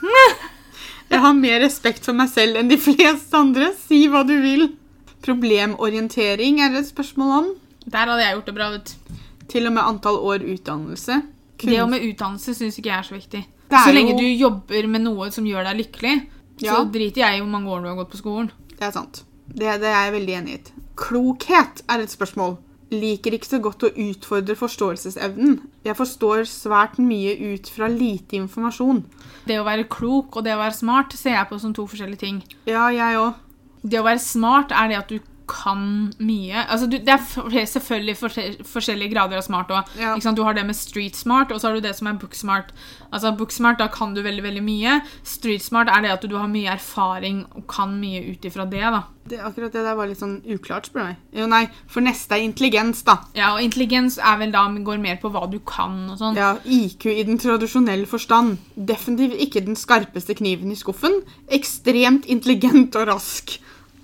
[1.12, 3.68] Jeg har mer respekt for meg selv enn de fleste andre.
[3.86, 4.72] Si hva du vil.
[5.22, 7.48] Problemorientering er det et spørsmål om.
[7.86, 8.70] Der hadde jeg gjort det bra.
[8.72, 9.14] vet du.
[9.52, 11.20] Til og med antall år utdannelse.
[11.60, 13.42] Kun- Det med utdannelse syns ikke jeg er så viktig.
[13.70, 16.26] Er så lenge jo- du jobber med noe som gjør deg lykkelig,
[16.60, 16.74] Ja.
[16.76, 18.50] så driter jeg i hvor mange år du har gått på skolen.
[18.78, 19.22] Det er sant.
[19.48, 20.72] Det, det er jeg veldig enig i.
[20.96, 22.56] Klokhet er et spørsmål.
[22.92, 25.60] Liker ikke så godt å utfordre forståelsesevnen.
[25.84, 29.04] Jeg forstår svært mye ut fra lite informasjon.
[29.46, 32.18] Det å være klok og det å være smart ser jeg på som to forskjellige
[32.18, 32.42] ting.
[32.66, 33.34] Ja, jeg også.
[33.88, 35.18] Det å være smart er det at du
[35.52, 35.84] kan
[36.18, 36.64] mye.
[36.64, 39.92] Altså, du, det er selvfølgelig forskjellige grader av smart òg.
[40.00, 40.16] Ja.
[40.32, 42.72] Du har det med street smart, og så har du det som er book smart.
[43.12, 45.00] Altså, book smart, da kan du veldig veldig mye.
[45.28, 48.82] Street smart er det at du har mye erfaring og kan mye ut ifra det.
[48.82, 49.02] da.
[49.28, 51.18] Det, akkurat det der var litt sånn uklart, spør du meg.
[51.36, 53.20] Jo, nei, for neste er intelligens, da.
[53.38, 56.08] Ja, og Intelligens er vel da går mer på hva du kan.
[56.10, 56.38] og sånn.
[56.38, 58.58] Ja, IQ i den tradisjonelle forstand.
[58.74, 61.20] Definitivt ikke den skarpeste kniven i skuffen.
[61.54, 63.58] Ekstremt intelligent og rask.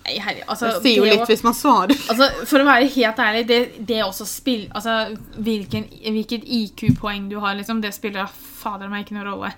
[0.08, 1.92] Nei, herre, altså, Det sier jo det å- litt hvis man svarer.
[2.10, 7.38] Altså, For å være helt ærlig, det, det også spill, altså, hvilken, hvilket IQ-poeng du
[7.42, 9.52] har, liksom, det spiller fader meg ikke noen rolle.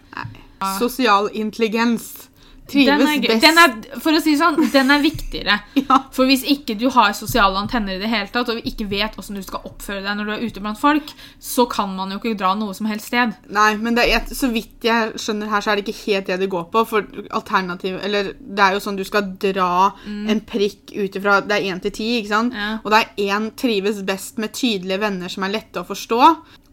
[0.79, 2.29] Sosial intelligens.
[2.73, 3.43] Den er, best.
[3.43, 5.61] den er, for å si det sånn, den er viktigere.
[5.91, 5.97] Ja.
[6.15, 9.39] For hvis ikke du har sosiale antenner i det hele tatt, og ikke vet hvordan
[9.39, 11.11] du skal oppføre deg når du er ute blant folk,
[11.43, 13.33] så kan man jo ikke dra noe som helst sted.
[13.51, 16.39] Nei, men det er, så vidt jeg skjønner her, så er det ikke helt det
[16.45, 16.85] det går på.
[16.91, 17.09] For
[17.41, 21.69] alternativ Eller det er jo sånn du skal dra en prikk ut ifra Det er
[21.73, 22.55] én til ti, ikke sant?
[22.57, 22.73] Ja.
[22.85, 26.21] Og det er én trives best med tydelige venner som er lette å forstå.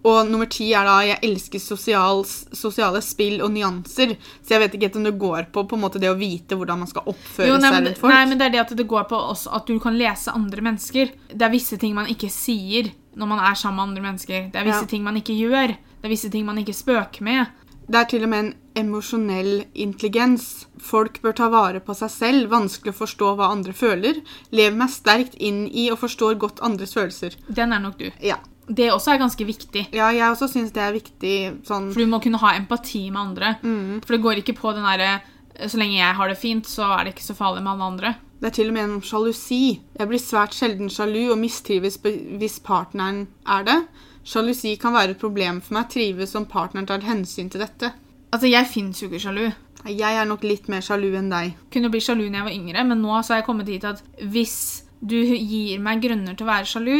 [0.07, 2.21] Og nummer ti er da 'jeg elsker sosial,
[2.55, 4.15] sosiale spill og nyanser'.
[4.45, 6.55] Så jeg vet ikke helt om det går på, på en måte det å vite
[6.55, 8.13] hvordan man skal oppføre Jo, nei, seg rundt folk.
[8.13, 10.61] nei, men det er det at det går på også at du kan lese andre
[10.61, 11.11] mennesker.
[11.35, 14.51] Det er visse ting man ikke sier når man er sammen med andre mennesker.
[14.51, 14.85] Det er visse Ja.
[14.87, 15.67] ting man ikke gjør.
[15.67, 17.47] Det er visse ting man ikke spøker med.
[17.89, 20.65] Det er til og med en emosjonell intelligens.
[20.79, 24.21] Folk bør ta vare på seg selv, vanskelig å forstå hva andre føler.
[24.51, 27.35] Lev meg sterkt inn i og forstår godt andres følelser.
[27.51, 28.11] Den er nok du.
[28.21, 28.37] Ja,
[28.67, 29.87] Det også er ganske viktig.
[29.95, 31.35] ja jeg også syns det er viktig
[31.67, 33.53] sånn For du må kunne ha empati med andre.
[34.03, 35.21] For det går ikke på den derre
[35.67, 38.15] Så lenge jeg har det fint, så er det ikke så farlig med alle andre.
[38.37, 39.79] Det er til og med en sjalusi.
[39.97, 43.77] Jeg blir svært sjelden sjalu og mistrives hvis partneren er det.
[44.27, 45.87] Sjalusi kan være et problem for meg.
[45.89, 47.89] Trives om partneren tar hensyn til dette.
[48.29, 49.47] Altså, jeg fins jo ikke sjalu.
[49.87, 51.55] Jeg er nok litt mer sjalu enn deg.
[51.73, 54.03] Kunne bli sjalu når jeg var yngre, men nå så har jeg kommet hit at
[54.21, 54.57] hvis
[54.99, 56.97] du gir meg grunner til å være sjalu,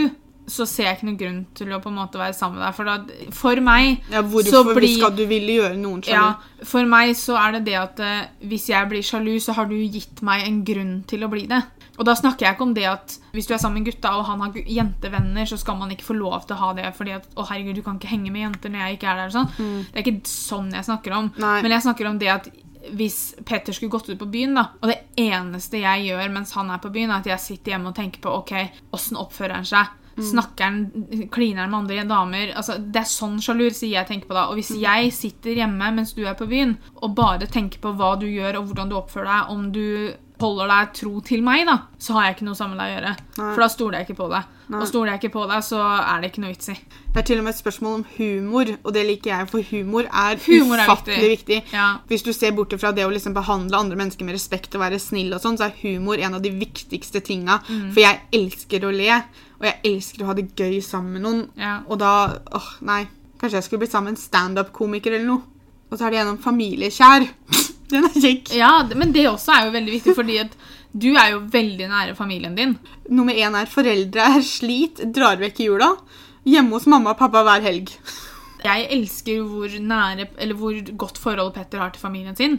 [0.47, 2.75] så ser jeg ikke noen grunn til å på en måte være sammen med deg.
[2.77, 6.15] For, da, for meg Ja, så hvorfor blir skal du ville gjøre noen sjalu?
[6.15, 9.67] ja, For meg så er det det at uh, hvis jeg blir sjalu, så har
[9.67, 11.60] du gitt meg en grunn til å bli det.
[11.97, 14.27] Og da snakker jeg ikke om det at hvis du er sammen med gutta og
[14.29, 17.25] han har jentevenner, så skal man ikke få lov til å ha det fordi at
[17.36, 19.31] å herregud, du kan ikke henge med jenter når jeg ikke er der.
[19.31, 19.83] og Sånn.
[19.89, 21.31] Det er ikke sånn jeg snakker om.
[21.41, 21.55] Nei.
[21.65, 22.49] Men jeg snakker om det at
[22.97, 26.69] hvis Petter skulle gått ut på byen, da, og det eneste jeg gjør mens han
[26.71, 28.53] er på byen, er at jeg sitter hjemme og tenker på ok,
[28.95, 29.89] åssen oppfører han seg?
[30.23, 30.77] Snakker han,
[31.34, 32.53] kliner han med andre damer?
[32.58, 34.47] Altså, det er sånn sjalusi jeg tenker på da.
[34.49, 38.15] Og hvis jeg sitter hjemme mens du er på byen, og bare tenker på hva
[38.19, 39.84] du gjør og hvordan du oppfører deg, om du
[40.41, 42.95] holder deg tro til meg, da, så har jeg ikke noe sammen med deg å
[42.97, 43.13] gjøre.
[43.38, 43.49] Nei.
[43.56, 44.53] For da stoler jeg ikke på deg.
[44.67, 44.80] Nei.
[44.82, 46.75] Og stoler jeg ikke på deg, så er det ikke noe vits i.
[47.08, 50.10] Det er til og med et spørsmål om humor, og det liker jeg, for humor
[50.12, 51.60] er Humor er ufattelig viktig.
[51.73, 51.88] Ja.
[52.12, 55.01] Hvis du ser bort fra det å liksom behandle andre mennesker med respekt og være
[55.01, 57.62] snill, og sånn, så er humor en av de viktigste tinga.
[57.65, 57.89] Mm.
[57.95, 59.21] For jeg elsker å le,
[59.57, 61.43] og jeg elsker å ha det gøy sammen med noen.
[61.57, 61.79] Ja.
[61.89, 62.13] Og da
[62.57, 63.05] åh, nei.
[63.37, 65.43] Kanskje jeg skulle blitt sammen med en standup-komiker eller noe.
[65.87, 67.27] Og så er det gjennom familiekjær.
[67.91, 68.51] Den er kjekk.
[68.57, 70.55] Ja, men det også er jo veldig viktig, fordi at
[70.97, 72.73] du er jo veldig nære familien din.
[73.13, 75.93] Nummer én er foreldre er slit, drar vekk i jula.
[76.47, 77.93] Hjemme hos mamma og pappa hver helg.
[78.67, 82.58] Jeg elsker hvor nære, eller hvor godt forhold Petter har til familien sin.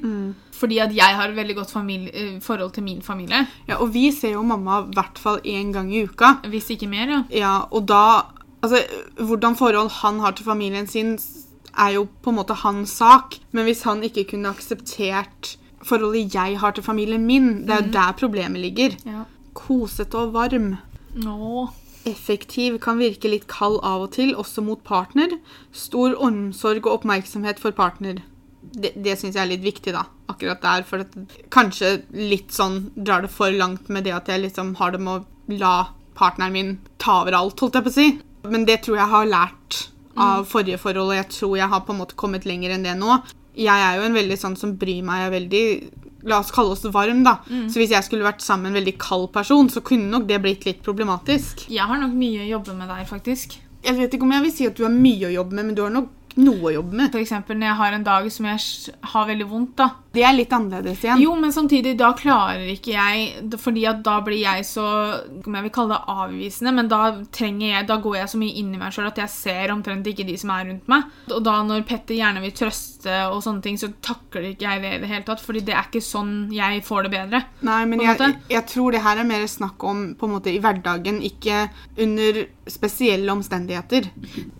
[0.58, 3.44] Fordi at jeg har et veldig godt familie, eh, forhold til min familie.
[3.68, 6.32] Ja, og vi ser jo mamma i hvert fall én gang i uka.
[6.48, 7.22] Hvis ikke mer, ja.
[7.30, 8.02] Ja, og da
[8.62, 8.80] Altså,
[9.22, 11.12] hvordan forhold han har til familien sin,
[11.78, 13.36] er jo på en måte hans sak.
[13.52, 17.92] Men hvis han ikke kunne akseptert forholdet jeg har til familien min, det er jo
[17.92, 18.96] der problemet ligger.
[19.06, 19.22] ja.
[19.54, 20.76] Kosete og varm.
[21.14, 21.68] Nå.
[22.08, 25.36] Effektiv kan virke litt kald av og til, også mot partner.
[25.76, 28.22] Stor omsorg og oppmerksomhet for partner.
[28.58, 30.06] Det, det syns jeg er litt viktig, da.
[30.32, 30.86] Akkurat der.
[30.88, 31.14] For at
[31.54, 35.20] kanskje litt sånn drar det for langt med det at jeg liksom har det med
[35.20, 35.76] å la
[36.18, 38.08] partneren min ta over alt, holdt jeg på å si.
[38.48, 39.84] Men det tror jeg har lært
[40.18, 42.96] av forrige forhold, og jeg tror jeg har på en måte kommet lenger enn det
[42.98, 43.20] nå.
[43.58, 45.64] Jeg er jo en veldig sånn som bryr meg, veldig
[46.28, 47.38] La oss kalle oss varm, da.
[47.72, 50.40] Så hvis jeg skulle vært sammen med en veldig kald person, så kunne nok det
[50.44, 51.66] blitt litt problematisk.
[51.72, 53.58] Jeg har nok mye å jobbe med der, faktisk.
[53.84, 55.76] Jeg vet ikke om jeg vil si at du har mye å jobbe med, men
[55.78, 57.10] du har nok noe å jobbe med.
[57.14, 59.88] For eksempel når jeg har en dag som jeg har veldig vondt, da.
[60.14, 61.20] Det er litt annerledes igjen.
[61.20, 64.86] Jo, men samtidig, da klarer ikke jeg Fordi at da blir jeg så
[65.42, 67.00] Om jeg vil kalle det avvisende, men da
[67.34, 70.08] trenger jeg Da går jeg så mye inn i meg sjøl at jeg ser omtrent
[70.08, 71.08] ikke de som er rundt meg.
[71.28, 74.92] Og da når Petter gjerne vil trøste og sånne ting, så takler ikke jeg det
[74.96, 75.42] i det hele tatt.
[75.44, 77.42] Fordi det er ikke sånn jeg får det bedre.
[77.68, 80.60] Nei, men jeg, jeg tror det her er mer snakk om på en måte i
[80.62, 81.66] hverdagen, ikke
[82.04, 84.08] under spesielle omstendigheter.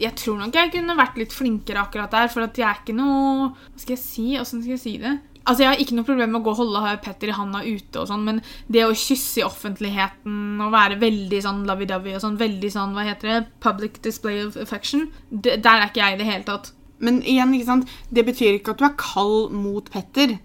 [0.01, 2.97] Jeg tror nok jeg kunne vært litt flinkere akkurat der, for at jeg er ikke
[2.97, 4.29] noe Hva skal jeg si?
[4.37, 5.17] Hvordan skal jeg si det?
[5.49, 8.03] Altså, Jeg har ikke noe problem med å gå og holde Petter i handa ute,
[8.03, 12.37] og sånn, men det å kysse i offentligheten og være veldig sånn lovey-dovey og sånn,
[12.41, 16.21] veldig sånn, hva heter det, public display of affection, det, der er ikke jeg i
[16.21, 16.73] det hele tatt.
[17.01, 17.89] Men igjen, ikke sant?
[18.13, 20.37] det betyr ikke at du er kald mot Petter.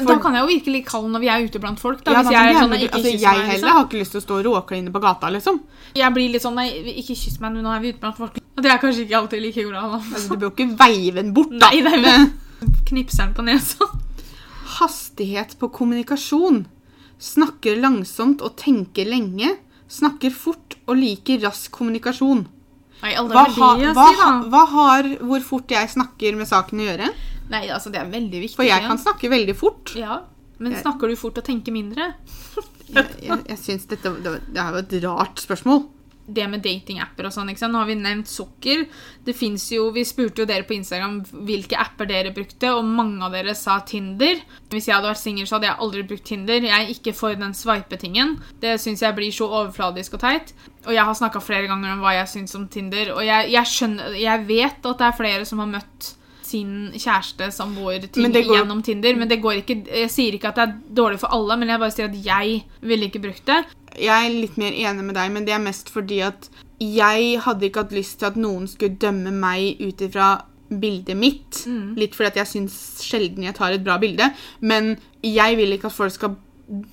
[0.00, 2.02] Da kan jeg jo virke litt kald når vi er ute blant folk.
[2.04, 3.72] da, Ja, da, jeg sånn, med- ikke altså, jeg heller liksom.
[3.74, 5.60] har ikke lyst til å stå og råkline på gata, liksom.
[5.94, 6.68] Jeg blir litt sånn Nei,
[7.02, 8.38] ikke kyss meg, nå er vi ute blant folk.
[8.60, 9.82] Det er kanskje ikke alltid like bra.
[9.98, 11.70] Altså, du bør jo ikke veive den bort, da.
[11.70, 12.30] Nei, det er
[12.90, 13.88] Knipser den på nesa.
[14.80, 16.64] Hastighet på kommunikasjon.
[17.20, 19.54] Snakker langsomt og tenker lenge.
[19.90, 22.46] Snakker fort og liker rask kommunikasjon.
[23.00, 27.08] Nei, Hva, har ha, hva, hva har hvor fort jeg snakker med saken å gjøre?
[27.50, 28.56] Nei, altså, det er veldig viktig.
[28.58, 29.94] For jeg kan snakke veldig fort.
[29.98, 30.20] Ja,
[30.60, 32.12] men snakker du fort og tenker mindre?
[32.90, 35.84] Jeg, jeg, jeg synes dette det, det er jo et rart spørsmål.
[36.32, 37.48] Det med datingapper og sånn?
[37.50, 38.86] Nå har vi nevnt sukker.
[39.26, 43.22] Det finnes jo, Vi spurte jo dere på Instagram hvilke apper dere brukte, og mange
[43.26, 44.40] av dere sa Tinder.
[44.70, 46.60] Hvis jeg hadde vært singel, så hadde jeg aldri brukt Tinder.
[46.60, 48.36] Jeg er ikke for den sveipetingen.
[48.62, 50.54] Det syns jeg blir så overfladisk og teit.
[50.86, 53.66] Og jeg har snakka flere ganger om hva jeg syns om Tinder, og jeg, jeg
[53.66, 56.14] skjønner Jeg vet at det er flere som har møtt
[56.50, 60.48] sin kjæreste, samboer, ting Men går- gjennom Tinder, men det går ikke Jeg sier ikke
[60.48, 63.44] at det er dårlig for alle, men jeg bare sier at jeg ville ikke brukt
[63.46, 63.60] det.
[63.98, 66.50] Jeg er litt mer enig med deg, men det er mest fordi at
[66.80, 70.30] jeg hadde ikke hatt lyst til at noen skulle dømme meg ut ifra
[70.70, 71.64] bildet mitt.
[71.98, 74.30] Litt fordi at jeg syns sjelden jeg tar et bra bilde.
[74.60, 74.94] Men
[75.26, 76.38] jeg vil ikke at folk skal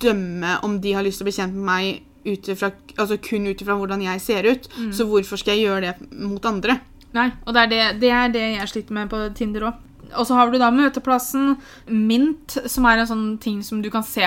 [0.02, 3.62] dømme om de har lyst til å bli kjent med meg utifra, altså kun ut
[3.62, 4.68] ifra hvordan jeg ser ut.
[4.92, 6.80] Så hvorfor skal jeg gjøre det mot andre?
[7.16, 9.84] Nei, og det er det, det, er det jeg sliter med på Tinder òg.
[10.16, 14.06] Og så har du da møteplassen Mint, som er en sånn ting som du kan
[14.06, 14.24] se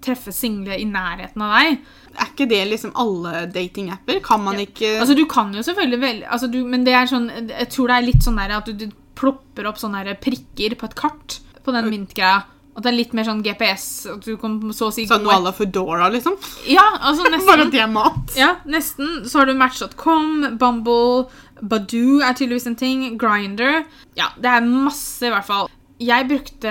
[0.00, 1.80] treffe single i nærheten av deg.
[2.16, 4.22] Er ikke det liksom alle datingapper?
[4.24, 7.68] Kan man ikke Altså, du kan jo selvfølgelig vel, altså, Men det er sånn Jeg
[7.70, 8.88] tror det er litt sånn der at du, du
[9.20, 12.40] plopper opp sånne der prikker på et kart på den Mint-greia.
[12.70, 13.84] At det er litt mer sånn GPS.
[14.14, 16.38] At du kan så å si Sånn à la Foodora, liksom?
[16.70, 17.48] Ja, altså nesten.
[17.50, 18.34] Bare at det er mat?
[18.38, 19.18] Ja, nesten.
[19.28, 21.26] Så har du Match.com, Bumble,
[21.62, 23.84] Badoo er tydeligvis en ting, Grinder.
[24.18, 25.70] Ja, det er masse i hvert fall.
[26.00, 26.70] Jeg brukte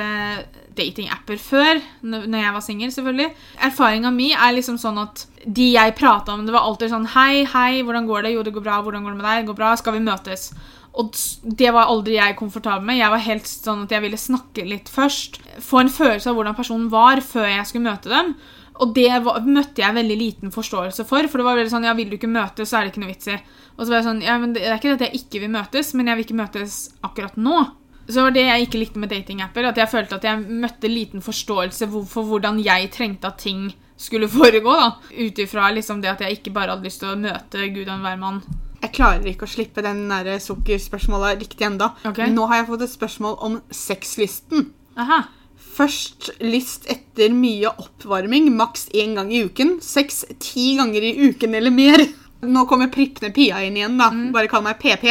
[0.79, 3.27] datingapper før, når jeg var singel, selvfølgelig.
[3.67, 7.45] Erfaringa mi er liksom sånn at de jeg prata om, det var alltid sånn Hei,
[7.47, 8.33] hei, hvordan går det?
[8.33, 8.79] Jo, det går bra.
[8.83, 9.41] Hvordan går det med deg?
[9.43, 9.73] Det går bra.
[9.79, 10.49] Skal vi møtes?
[10.99, 12.97] Og det var aldri jeg komfortabel med.
[12.99, 15.37] Jeg var helt sånn at jeg ville snakke litt først.
[15.63, 18.33] Få en følelse av hvordan personen var før jeg skulle møte dem.
[18.79, 21.27] Og det var, møtte jeg veldig liten forståelse for.
[21.29, 23.13] For det var veldig sånn Ja, vil du ikke møtes, så er det ikke noe
[23.13, 23.37] vits i.
[23.79, 25.53] Og så var jeg sånn Ja, men det er ikke det at jeg ikke vil
[25.55, 27.59] møtes, men jeg vil ikke møtes akkurat nå.
[28.09, 29.67] Så det var det jeg ikke likte med datingapper.
[29.69, 34.27] At jeg følte at jeg møtte liten forståelse for hvordan jeg trengte at ting skulle
[34.39, 34.73] foregå.
[34.75, 34.89] da.
[35.15, 37.95] Ut ifra liksom det at jeg ikke bare hadde lyst til å møte Gud og
[37.95, 38.41] enhver mann.
[38.81, 41.91] Jeg klarer ikke å slippe den nære sukkerspørsmålet riktig enda.
[42.07, 42.21] Ok.
[42.31, 44.69] Nå har jeg fått et spørsmål om sexlysten.
[44.99, 45.25] Aha.
[45.79, 49.77] Først lyst etter mye oppvarming, maks én gang i uken.
[49.83, 52.03] Sex ti ganger i uken eller mer.
[52.41, 54.09] Nå kommer Prippende Pia inn igjen, da.
[54.33, 55.09] Bare kall meg PP.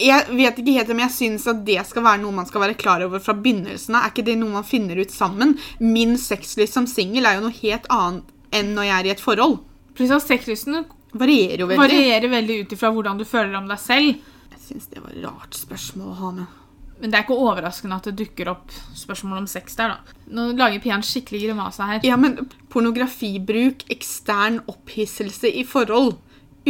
[0.00, 2.76] Jeg vet ikke helt om jeg syns at det skal være noe man skal være
[2.80, 4.06] klar over fra begynnelsen av.
[4.06, 5.58] Er ikke det noe man finner ut sammen?
[5.78, 9.22] Min sexlyst som singel er jo noe helt annet enn når jeg er i et
[9.22, 9.58] forhold.
[9.98, 11.82] Pluss sexlysten Varierer jo veldig.
[11.82, 14.22] varierer veldig ut ifra hvordan du føler om deg selv.
[14.54, 16.56] Jeg syns det var et rart spørsmål å ha med.
[17.00, 20.16] Men det er ikke overraskende at det dukker opp spørsmål om sex der, da.
[20.36, 22.02] Nå lager Pia en skikkelig grimase her.
[22.06, 22.36] Ja, men
[22.72, 26.18] pornografibruk, ekstern opphisselse i forhold.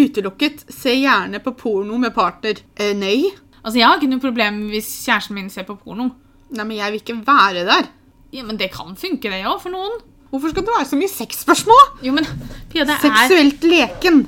[0.00, 0.64] Utelukket.
[0.72, 2.60] Se gjerne på porno med partner.
[2.76, 3.30] Eh, nei.
[3.62, 6.10] Altså, Jeg har ikke noe problem hvis kjæresten min ser på porno.
[6.50, 7.88] Nei, men jeg vil ikke være der.
[8.32, 10.00] Ja, Men det kan funke, det òg, for noen.
[10.30, 11.86] Hvorfor skal det være så mye sexspørsmål?
[12.06, 12.26] Jo, men
[12.70, 14.20] Pia, det er Seksuelt leken.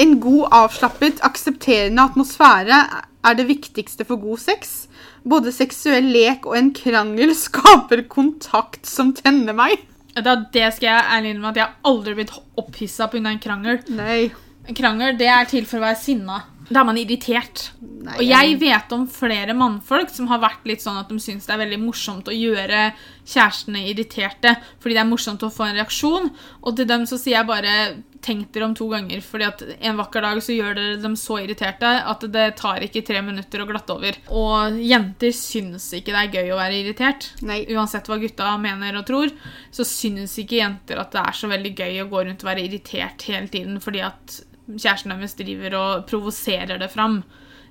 [0.00, 2.78] En god, avslappet, aksepterende atmosfære
[3.28, 4.86] er det viktigste for god sex.
[5.28, 9.84] Både seksuell lek og en krangel skaper kontakt som tenner meg.
[10.16, 13.28] Da, Det skal jeg ærlig innrømme at jeg aldri har blitt opphissa pga.
[13.28, 13.82] en krangel.
[13.92, 14.30] Nei.
[14.76, 16.40] Krangel det er til for å være sinna.
[16.70, 17.72] Da er man irritert.
[17.80, 21.48] Nei, Og jeg vet om flere mannfolk som har vært litt sånn at de syns
[21.48, 22.92] det er veldig morsomt å gjøre
[23.26, 26.30] kjærestene irriterte fordi det er morsomt å få en reaksjon.
[26.62, 27.74] Og til dem så sier jeg bare
[28.22, 31.38] tenk dere om to ganger, fordi at en vakker dag så gjør dere dem så
[31.40, 34.18] irriterte at det tar ikke tre minutter å glatte over.
[34.28, 37.30] Og jenter syns ikke det er gøy å være irritert.
[37.48, 37.62] Nei.
[37.74, 39.32] Uansett hva gutta mener og tror,
[39.74, 42.68] så syns ikke jenter at det er så veldig gøy å gå rundt og være
[42.68, 44.40] irritert hele tiden fordi at
[44.76, 47.22] kjæresten deres driver og provoserer det fram.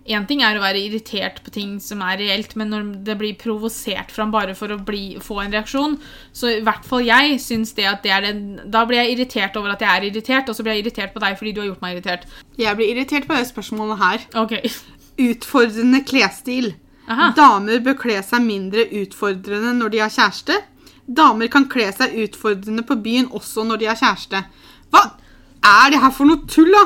[0.10, 3.36] Én ting er å være irritert på ting som er reelt, men når det blir
[3.38, 5.98] provosert fram bare for å bli, få en reaksjon,
[6.34, 8.34] så i hvert fall jeg syns det at det er det
[8.72, 11.22] Da blir jeg irritert over at jeg er irritert, og så blir jeg irritert på
[11.22, 12.26] deg fordi du har gjort meg irritert.
[12.58, 14.26] Jeg blir irritert på det spørsmålet her.
[14.40, 14.56] Ok.
[15.20, 16.74] Utfordrende klesstil.
[17.10, 17.32] Aha.
[17.38, 20.58] Damer bør kle seg mindre utfordrende når de har kjæreste.
[21.06, 24.42] Damer kan kle seg utfordrende på byen også når de har kjæreste.
[24.94, 25.06] Hva
[25.66, 26.86] er det her for noe tull, da?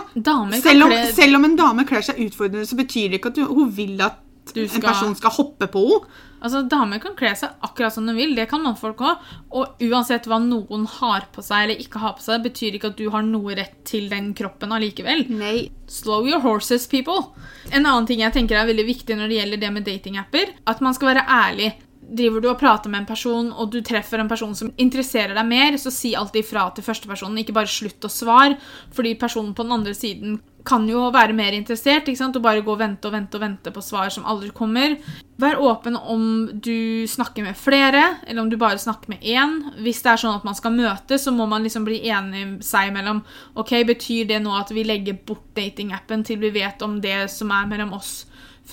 [0.63, 3.71] Selv om, selv om en dame kler seg utfordrende, så betyr det ikke at hun
[3.73, 4.21] vil at
[4.53, 6.21] Du en person skal hoppe på henne.
[6.43, 8.33] Altså, Damer kan kle seg akkurat som de vil.
[8.35, 9.21] Det kan mannfolk òg.
[9.55, 12.97] Og uansett hva noen har på seg eller ikke har på seg, betyr ikke at
[12.99, 15.23] du har noe rett til den kroppen allikevel.
[15.31, 15.69] Nei.
[15.87, 17.29] Slow your horses, people.
[17.71, 20.83] En annen ting jeg tenker er veldig viktig når det gjelder det med datingapper, at
[20.83, 21.71] man skal være ærlig.
[22.03, 25.47] Driver du og prater med en person, og du treffer en person som interesserer deg
[25.49, 28.57] mer, så si alltid ifra til førstepersonen, ikke bare slutt å svare,
[28.93, 32.63] fordi personen på den andre siden kan jo være mer interessert, ikke sant, og bare
[32.63, 34.95] gå og vente og vente og vente på svar som aldri kommer.
[35.41, 39.57] Vær åpen om du snakker med flere, eller om du bare snakker med én.
[39.83, 42.93] Hvis det er sånn at man skal møtes, så må man liksom bli enig seg
[42.93, 43.23] imellom.
[43.59, 47.51] Ok, betyr det nå at vi legger bort datingappen til vi vet om det som
[47.51, 48.21] er mellom oss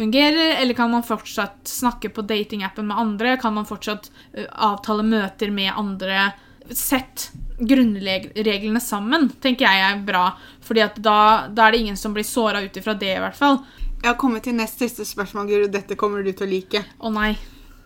[0.00, 3.36] fungerer, eller kan man fortsatt snakke på datingappen med andre?
[3.36, 4.08] Kan man fortsatt
[4.50, 6.30] avtale møter med andre?
[6.70, 7.28] Sett
[7.60, 10.30] grunnreglene sammen, tenker jeg er bra.
[10.64, 11.18] Fordi da,
[11.52, 13.60] da er det ingen som blir såra ut ifra det, i hvert fall.
[14.00, 15.66] Jeg har kommet til nest siste spørsmål, Guru.
[15.72, 16.84] Dette kommer du til å like.
[17.04, 17.34] Å nei.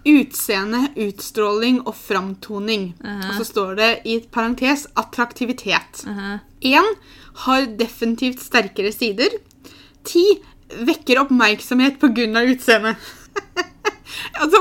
[0.07, 2.92] Utseende, utstråling og framtoning.
[3.00, 3.27] Mhm.
[3.27, 6.05] Og så står det i et parentes attraktivitet.
[6.07, 6.94] Én uh -huh.
[7.48, 9.29] har definitivt sterkere sider.
[10.05, 10.38] Ti
[10.88, 12.44] vekker oppmerksomhet pga.
[12.50, 12.96] utseendet.
[14.42, 14.61] altså,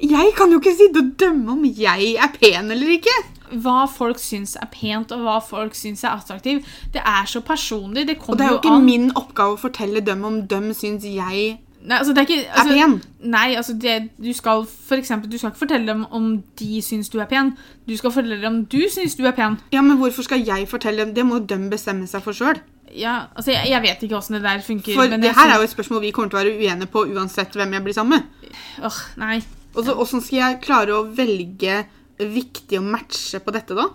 [0.00, 3.14] jeg kan jo ikke sitte og dømme om jeg er pen eller ikke.
[3.62, 8.08] Hva folk syns er pent, og hva folk syns er attraktiv, det er så personlig.
[8.08, 11.06] Det Og det er jo ikke an min oppgave å fortelle dem om dem syns
[11.06, 12.94] jeg Nei, altså, det er ikke, altså, er pen.
[13.30, 17.08] Nei, altså det, du skal for eksempel, du skal ikke fortelle dem om de syns
[17.12, 17.52] du er pen.
[17.86, 19.60] Du skal fortelle dem om du syns du er pen.
[19.72, 21.14] Ja, men hvorfor skal jeg fortelle dem?
[21.14, 22.58] Det må dem bestemme seg for sjøl.
[22.96, 24.94] Ja, altså jeg, jeg vet ikke åssen det der funker.
[24.96, 27.02] For men det her er jo et spørsmål vi kommer til å være uenige på
[27.12, 28.54] uansett hvem jeg blir sammen med.
[28.88, 29.42] Åh, nei.
[29.76, 31.82] Og så Åssen skal jeg klare å velge
[32.18, 33.90] viktig å matche på dette, da?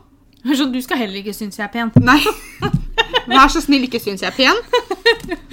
[0.54, 1.92] Så du skal heller ikke synes jeg er pen.
[2.06, 2.20] Nei.
[3.30, 5.52] Vær så snill, ikke synes jeg er pen.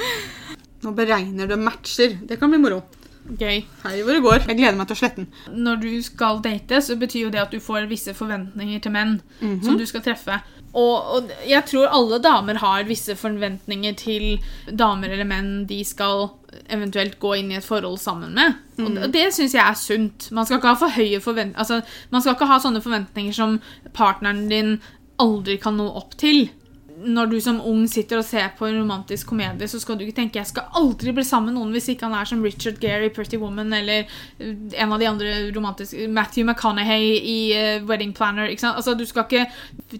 [0.84, 2.18] Nå beregner du matcher.
[2.28, 2.82] Det kan bli moro.
[3.28, 3.58] Gøy.
[3.82, 4.44] Hei hvor det går.
[4.48, 5.26] Jeg gleder meg til å slette den.
[5.64, 9.18] Når du skal date, så betyr jo det at du får visse forventninger til menn
[9.42, 9.58] Mhm.
[9.66, 10.38] som du skal treffe.
[10.76, 14.26] Og, og jeg tror alle damer har visse forventninger til
[14.68, 16.28] damer eller menn de skal
[16.72, 18.58] eventuelt gå inn i et forhold sammen med.
[18.82, 20.28] Og det, det syns jeg er sunt.
[20.34, 21.80] Man skal ikke ha for høye forvent altså,
[22.12, 23.58] Man skal ikke ha sånne forventninger som
[23.96, 24.76] partneren din
[25.18, 26.46] aldri kan nå opp til.
[26.98, 30.16] Når du som ung sitter og ser på en romantisk komedie, så skal du ikke
[30.16, 33.08] tenke jeg skal aldri bli sammen med noen hvis ikke han er som Richard Gere
[33.08, 38.14] i Pretty Woman eller eh, en av de andre romantiske Matthew McConaughey i uh, Wedding
[38.16, 38.50] Planner.
[38.50, 38.80] Ikke sant?
[38.80, 39.46] Altså, du skal ikke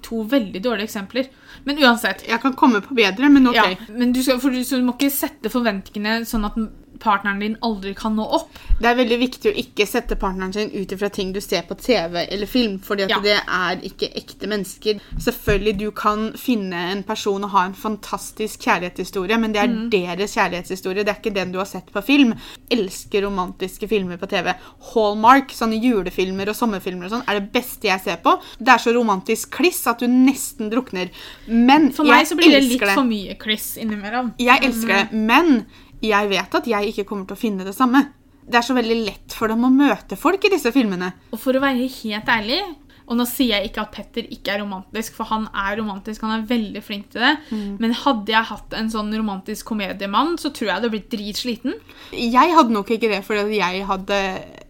[0.04, 1.28] To veldig dårlige eksempler.
[1.64, 2.22] Men uansett.
[2.28, 3.56] Jeg kan komme på bedre, men ok.
[3.56, 6.58] Ja, men du, skal, du, du må ikke sette forventningene sånn at
[7.00, 8.50] partneren din aldri kan nå opp.
[8.80, 11.74] Det er veldig viktig å ikke sette partneren sin ut ifra ting du ser på
[11.78, 13.20] TV eller film, fordi at Ja.
[13.20, 15.00] det er ikke ekte mennesker.
[15.18, 19.90] Selvfølgelig, du kan finne en person og ha en fantastisk kjærlighetshistorie, men det er Mm.
[19.90, 22.34] deres kjærlighetshistorie, det er ikke den du har sett på film.
[22.70, 24.54] Elsker romantiske filmer på TV.
[24.94, 28.40] Hallmark, sånne julefilmer og sommerfilmer og sånn, er det beste jeg ser på.
[28.58, 31.10] Det er så romantisk kliss at du nesten drukner.
[31.48, 32.94] Men For meg så blir det litt det.
[32.94, 34.34] for mye kliss innimellom.
[34.38, 35.66] Jeg elsker det, men
[36.04, 38.04] jeg vet at jeg ikke kommer til å finne det samme.
[38.48, 41.10] Det er så veldig lett for dem å møte folk i disse filmene.
[41.34, 42.62] Og for å være helt ærlig
[43.08, 46.24] og nå sier jeg ikke at Petter ikke er romantisk, for han er romantisk.
[46.26, 47.34] Han er veldig flink til det.
[47.80, 51.78] Men hadde jeg hatt en sånn romantisk komediemann, så tror jeg jeg hadde blitt dritsliten.
[52.12, 54.18] Jeg hadde nok ikke det, fordi jeg hadde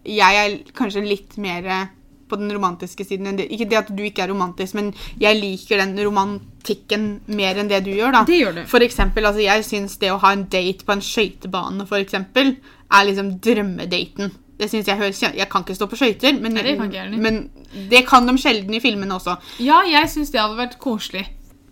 [0.06, 1.90] Jeg er kanskje litt mer
[2.28, 3.38] på den romantiske siden.
[3.48, 7.82] Ikke det at du ikke er romantisk, men jeg liker den romantikken mer enn det
[7.86, 8.12] du gjør.
[8.18, 8.24] da.
[8.28, 8.64] Det gjør du.
[8.70, 12.56] For eksempel, altså, jeg syns det å ha en date på en skøytebane, for eksempel,
[12.88, 14.32] er liksom drømmedaten.
[14.58, 17.50] Det synes Jeg høres Jeg kan ikke stå på skøyter, men, Nei, det men
[17.90, 19.36] det kan de sjelden i filmene også.
[19.62, 21.28] Ja, jeg syns det hadde vært koselig.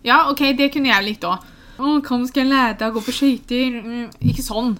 [0.07, 1.43] Ja, ok, det kunne jeg likt òg.
[1.77, 3.81] Å, kom skal jeg lære deg å gå på skøyter?
[3.83, 4.77] Mm, Ikke sånn.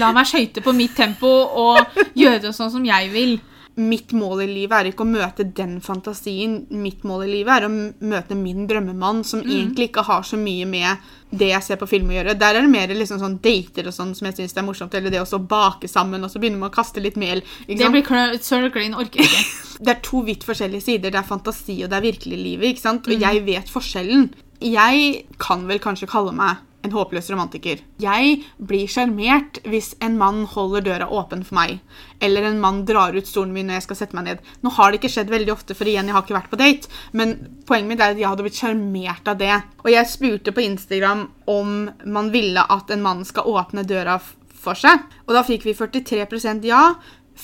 [0.00, 1.78] La meg skøyte på mitt tempo og
[2.16, 3.36] gjøre det sånn som jeg vil.
[3.76, 6.60] Mitt mål i livet er ikke å møte den fantasien.
[6.70, 7.70] Mitt mål i livet er å
[8.06, 12.12] møte min drømmemann, som egentlig ikke har så mye med det jeg ser på film
[12.12, 12.36] å gjøre.
[12.38, 14.94] Der er det mer liksom sånn dater og sånn som jeg syns er morsomt.
[14.94, 17.42] Eller det å så bake sammen, og så begynner man å kaste litt mel.
[17.66, 19.42] Det blir klø- Green orker ikke.
[19.84, 21.10] det er to vidt forskjellige sider.
[21.10, 22.68] Det er fantasi og det er virkelig livet.
[22.70, 23.08] ikke sant?
[23.10, 24.28] Og jeg vet forskjellen.
[24.62, 27.80] Jeg kan vel kanskje kalle meg en håpløs romantiker.
[28.02, 31.80] Jeg blir sjarmert hvis en mann holder døra åpen for meg,
[32.24, 34.44] eller en mann drar ut stolen min når jeg skal sette meg ned.
[34.62, 36.92] Nå har det ikke skjedd veldig ofte, for igjen, jeg har ikke vært på date,
[37.16, 37.36] men
[37.68, 39.56] poenget mitt er at jeg hadde blitt sjarmert av det.
[39.84, 44.18] Og jeg spurte på Instagram om man ville at en mann skal åpne døra
[44.64, 46.86] for seg, og da fikk vi 43% ja.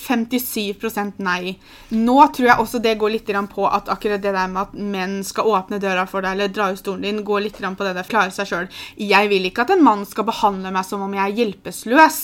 [0.00, 1.54] 57% nei.
[1.94, 5.18] Nå tror jeg også det går litt på at akkurat det der med at menn
[5.26, 8.08] skal åpne døra for deg eller dra ut stolen din, går litt på det der
[8.08, 8.68] klare seg sjøl.
[8.96, 12.20] Jeg vil ikke at en mann skal behandle meg som om jeg er hjelpeløs.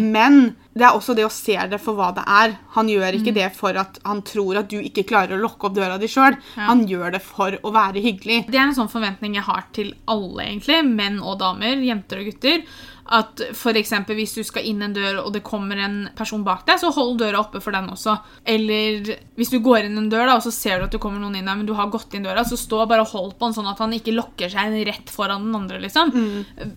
[0.00, 2.56] Men det er også det å se det for hva det er.
[2.76, 3.20] Han gjør Mm.
[3.20, 6.06] ikke det for at han tror at du ikke klarer å lokke opp døra di
[6.06, 6.36] sjøl.
[6.56, 8.46] Han gjør det for å være hyggelig.
[8.50, 10.84] Det er en sånn forventning jeg har til alle, egentlig.
[10.86, 12.62] Menn og damer, jenter og gutter.
[13.06, 13.40] At
[13.80, 16.92] eksempel hvis du skal inn en dør, og det kommer en person bak deg, så
[16.94, 18.18] hold døra oppe for den også.
[18.44, 21.22] Eller hvis du går inn en dør, da, og så ser du at det kommer
[21.22, 23.48] noen inn der, men du har gått inn døra, så stå bare og hold på
[23.48, 26.14] den sånn at han ikke lokker seg rett foran den andre, liksom.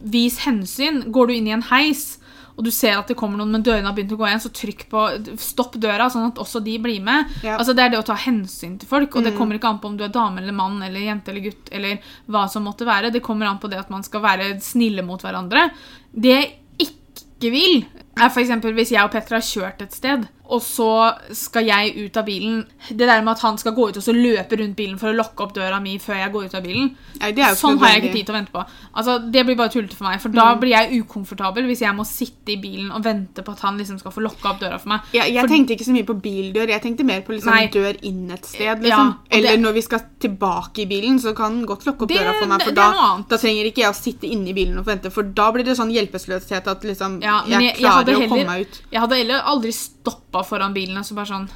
[0.01, 1.03] Vis hensyn.
[1.13, 2.17] Går du inn i en heis,
[2.53, 4.51] og du ser at det kommer noen, men dørene har begynt å gå igjen, så
[4.53, 5.05] trykk på
[5.41, 7.32] Stopp døra, sånn at også de blir med.
[7.41, 7.55] Ja.
[7.57, 9.89] Altså Det er det å ta hensyn til folk, og det kommer ikke an på
[9.89, 11.97] om du er dame eller mann eller jente eller gutt eller
[12.30, 13.09] hva som måtte være.
[13.13, 15.71] Det kommer an på det at man skal være snille mot hverandre.
[16.14, 17.86] Det jeg ikke vil,
[18.18, 18.53] er f.eks.
[18.78, 20.88] hvis jeg og Petter har kjørt et sted, og så
[21.34, 22.60] skal jeg ut av bilen.
[22.89, 25.16] Det der med at han skal gå ut og så løpe rundt bilen for å
[25.18, 26.91] lokke opp døra mi før jeg går ut av bilen.
[27.20, 28.64] Nei, Sånn har jeg ikke tid til å vente på.
[28.95, 32.06] Altså, Det blir bare tullete for meg, for da blir jeg ukomfortabel hvis jeg må
[32.06, 34.89] sitte i bilen og vente på at han liksom skal få lokka opp døra for
[34.93, 35.01] meg.
[35.14, 37.68] Jeg, jeg For- tenkte ikke så mye på bildør, jeg tenkte mer på liksom Nei.
[37.74, 38.84] dør inn et sted.
[38.86, 42.10] Ja, Eller det- når vi skal tilbake i bilen, så kan han godt lokke opp
[42.10, 42.62] Det- døra for meg.
[42.64, 42.91] For da,
[43.30, 45.78] da trenger ikke jeg å sitte inne i bilen og vente, for da blir det
[45.78, 48.82] sånn hjelpeløshet at liksom, Ja, jeg, jeg, jeg, klarer hadde å komme meg ut.
[48.91, 51.52] jeg hadde heller aldri stoppa foran bilen og så bare sånn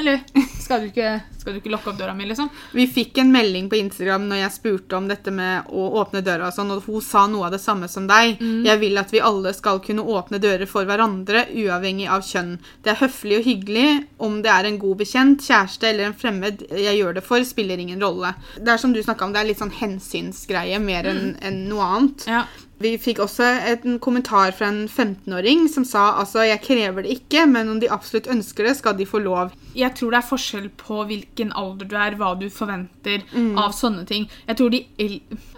[0.00, 0.14] Hallo,
[0.64, 2.46] skal du ikke, skal du ikke lokke opp døra mi, liksom?
[2.72, 6.46] Vi fikk en melding på Instagram når jeg spurte om dette med å åpne døra,
[6.48, 8.38] og sånn, og hun sa noe av det samme som deg.
[8.40, 8.62] Mm.
[8.64, 12.54] Jeg vil at vi alle skal kunne åpne dører for hverandre, uavhengig av kjønn.
[12.80, 13.86] Det er høflig og hyggelig.
[14.24, 17.84] Om det er en god bekjent, kjæreste eller en fremmed jeg gjør det for, spiller
[17.84, 18.32] ingen rolle.
[18.56, 21.92] Det er som du snakka om, det er litt sånn hensynsgreie mer enn enn noe
[21.98, 22.24] annet.
[22.30, 22.46] Ja.
[22.80, 27.42] Vi fikk også en kommentar fra en 15-åring som sa altså jeg krever det ikke,
[27.46, 29.52] men om de absolutt ønsker det, skal de få lov.
[29.76, 33.58] Jeg tror det er forskjell på hvilken alder du er, hva du forventer Mm.
[33.58, 34.24] av sånne ting.
[34.48, 34.80] Jeg tror de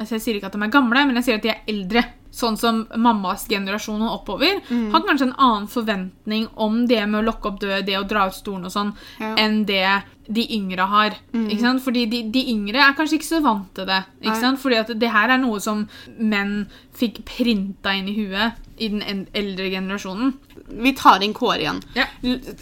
[0.01, 2.05] altså Jeg sier ikke at de er gamle, men jeg sier at de er eldre.
[2.33, 4.91] Sånn som mammas generasjon og oppover, Mm.
[4.93, 8.27] har kanskje en annen forventning om det med å lokke opp død, det å dra
[8.27, 9.35] ut stolen og sånn, Ja.
[9.37, 10.03] enn det
[10.33, 11.11] de yngre har.
[11.35, 11.83] Ikke sant?
[11.83, 14.05] Fordi de, de yngre er kanskje ikke så vant til det.
[14.25, 14.41] Nei.
[14.41, 14.59] Sant?
[14.63, 15.87] Fordi at det her er noe som
[16.19, 16.67] menn
[16.97, 20.33] fikk printa inn i huet i den eldre generasjonen.
[20.71, 21.83] Vi tar inn Kåre igjen.
[21.95, 22.07] Ja.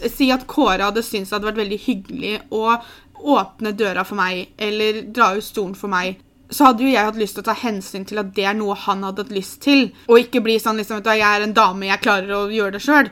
[0.09, 2.81] Si at Kåre hadde syntes det hadde vært veldig hyggelig å
[3.23, 6.17] åpne døra for meg, eller dra ut stolen for meg.
[6.51, 8.75] Så hadde jo jeg hatt lyst til å ta hensyn til at det er noe
[8.75, 9.93] han hadde hatt lyst til.
[10.11, 12.83] Og ikke bli sånn liksom, at jeg er en dame, jeg klarer å gjøre det
[12.83, 13.11] sjøl.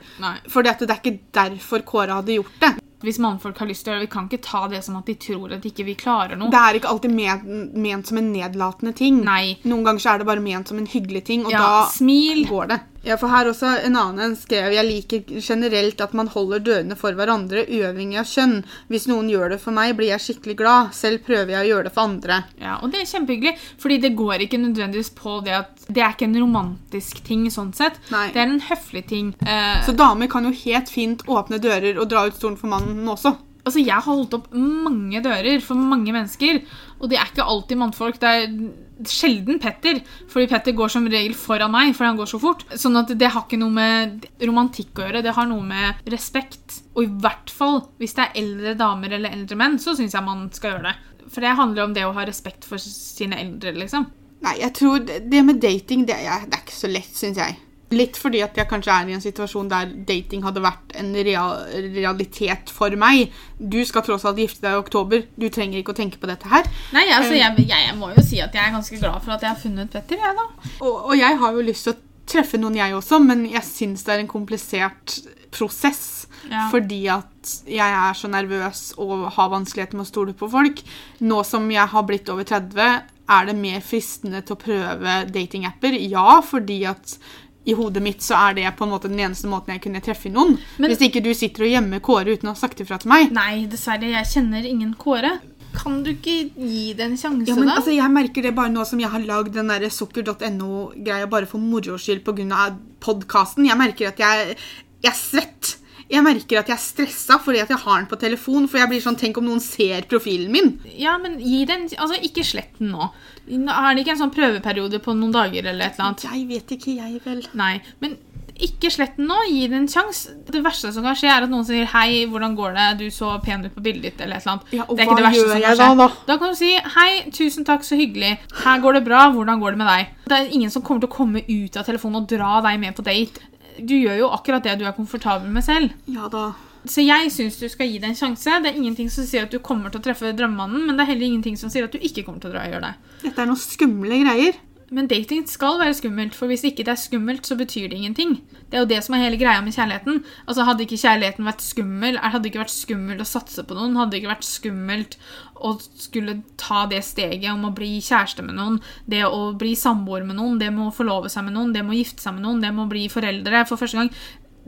[0.50, 2.74] For det er ikke derfor Kåre hadde gjort det.
[2.98, 5.06] Hvis mannfolk har lyst til å gjøre det, vi kan ikke ta det som at
[5.06, 6.50] de tror at ikke vi klarer noe.
[6.50, 7.44] Det er ikke alltid ment,
[7.78, 9.20] ment som en nedlatende ting.
[9.22, 9.54] Nei.
[9.70, 12.42] Noen ganger så er det bare ment som en hyggelig ting, og Ja, da smil.
[12.50, 12.80] går det.
[13.08, 16.96] Ja, for her også en annen en skrev jeg liker generelt at man holder dørene
[16.98, 18.58] for hverandre uavhengig av kjønn.
[18.92, 20.92] Hvis noen gjør det for meg, blir jeg skikkelig glad.
[20.96, 22.42] Selv prøver jeg å gjøre det for andre.
[22.60, 26.12] Ja, og det er kjempehyggelig, fordi det går ikke nødvendigvis på det at det er
[26.12, 27.96] ikke en romantisk ting sånn sett.
[28.12, 28.26] Nei.
[28.34, 29.32] Det er en høflig ting.
[29.40, 33.08] Eh, Så damer kan jo helt fint åpne dører og dra ut stolen for mannen
[33.08, 33.32] også.
[33.68, 36.60] Altså, jeg har holdt opp mange dører for mange mennesker,
[36.98, 38.18] og det er ikke alltid mannfolk.
[38.20, 40.00] Det er sjelden Petter,
[40.30, 42.64] fordi Petter går som regel foran meg, fordi han går så fort.
[42.74, 46.80] Sånn at det har ikke noe med romantikk å gjøre, det har noe med respekt.
[46.96, 50.26] Og i hvert fall hvis det er eldre damer eller eldre menn, så syns jeg
[50.26, 50.96] man skal gjøre det.
[51.28, 54.08] For det handler om det å ha respekt for sine eldre, liksom.
[54.44, 57.58] Nei, jeg tror det med dating, det er, det er ikke så lett, syns jeg.
[57.94, 61.62] Litt fordi at jeg kanskje er i en situasjon der dating hadde vært en real,
[61.94, 63.32] realitet for meg.
[63.56, 65.24] Du skal tross alt gifte deg i oktober.
[65.40, 66.68] Du trenger ikke å tenke på dette her.
[66.92, 69.54] Nei, altså, jeg, jeg må jo si at jeg er ganske glad for at jeg
[69.54, 70.46] har funnet Petter, jeg, da.
[70.84, 74.04] Og, og jeg har jo lyst til å treffe noen, jeg også, men jeg syns
[74.04, 75.18] det er en komplisert
[75.54, 76.26] prosess.
[76.48, 76.68] Ja.
[76.72, 80.82] Fordi at jeg er så nervøs og har vanskeligheter med å stole på folk.
[81.24, 85.96] Nå som jeg har blitt over 30, er det mer fristende til å prøve datingapper.
[86.00, 87.18] Ja, fordi at
[87.66, 90.30] i hodet mitt så er det på en måte den eneste måten jeg kunne treffe
[90.32, 90.58] noen.
[90.78, 93.30] Men- Hvis ikke du sitter og gjemmer Kåre uten å ha sagt ifra til meg.
[93.32, 95.40] Nei, dessverre, jeg kjenner ingen Kåre.
[95.74, 97.74] Kan du ikke gi det en sjanse, Ja, men da?
[97.76, 101.58] altså, Jeg merker det bare nå som jeg har lagd den der sukker.no-greia bare for
[101.58, 102.76] moro skyld pga.
[103.00, 103.66] podkasten.
[103.66, 104.56] Jeg merker at jeg,
[105.02, 105.76] jeg er svett.
[106.08, 108.68] Jeg merker at jeg er stressa fordi at jeg har den på telefon.
[108.68, 110.70] For jeg blir sånn, Tenk om noen ser profilen min.
[110.96, 113.10] Ja, men gi den Altså, ikke slett den nå.
[113.48, 116.24] Er det ikke en sånn prøveperiode på noen dager eller et eller annet?
[116.28, 117.44] Jeg vet ikke, jeg vel.
[117.56, 117.74] Nei.
[118.02, 118.16] Men
[118.58, 119.36] ikke slett den nå.
[119.48, 120.34] Gi den en sjanse.
[120.50, 122.86] Det verste som kan skje, er at noen sier 'Hei, hvordan går det?
[122.98, 124.72] Du så pen ut på bildet ditt', eller et eller annet.
[124.72, 125.96] Ja, det er ikke det verste som kan skje.
[125.98, 126.38] da, da?
[126.38, 128.38] kan du si 'Hei, tusen takk, så hyggelig.
[128.64, 129.30] Her går det bra.
[129.30, 131.84] Hvordan går det med deg?' Det er ingen som kommer til å komme ut av
[131.84, 133.40] telefonen og dra deg med på date.
[133.78, 135.94] Du gjør jo akkurat det du er komfortabel med selv.
[136.10, 136.50] Ja da.
[136.88, 138.60] Så jeg syns du skal gi det en sjanse.
[138.62, 141.12] Det er ingenting som sier at du kommer til å treffe drømmemannen, men det er
[141.12, 143.14] heller ingenting som sier at du ikke kommer til å dra og gjøre det.
[143.26, 144.60] Dette er noen skumle greier.
[144.90, 148.38] Men dating skal være skummelt, for hvis ikke det er skummelt, så betyr det ingenting.
[148.70, 150.22] Det er jo det som er hele greia med kjærligheten.
[150.46, 154.16] Altså Hadde ikke kjærligheten vært skummel, hadde ikke vært skummelt å satse på noen, hadde
[154.16, 155.18] ikke vært skummelt
[155.60, 158.80] å skulle ta det steget om å bli kjæreste med noen,
[159.10, 161.96] det å bli samboer med noen, det med å forlove seg med noen, det med
[161.96, 163.64] å gifte seg med noen, det med å bli foreldre?
[163.68, 164.12] For første gang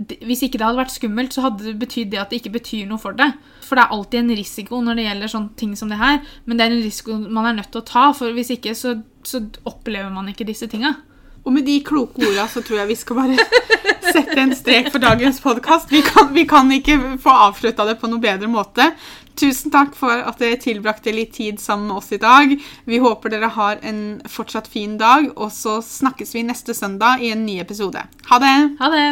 [0.01, 2.87] Hvis ikke det hadde vært skummelt, så hadde det betydd det at det ikke betyr
[2.89, 3.27] noe for det.
[3.67, 6.57] For det er alltid en risiko når det gjelder sånne ting som det her, men
[6.57, 8.95] det er en risiko man er nødt til å ta, for hvis ikke så,
[9.29, 10.95] så opplever man ikke disse tinga.
[11.45, 13.37] Og med de kloke orda så tror jeg vi skal bare
[14.15, 15.89] sette en strek for dagens podkast.
[15.93, 18.91] Vi, kan- vi kan ikke få avslutta det på noe bedre måte.
[19.41, 22.53] Tusen takk for at dere tilbrakte litt tid sammen med oss i dag.
[22.85, 27.31] Vi håper dere har en fortsatt fin dag, og så snakkes vi neste søndag i
[27.33, 28.03] en ny episode.
[28.29, 28.57] Ha det!
[28.83, 29.07] Ha det!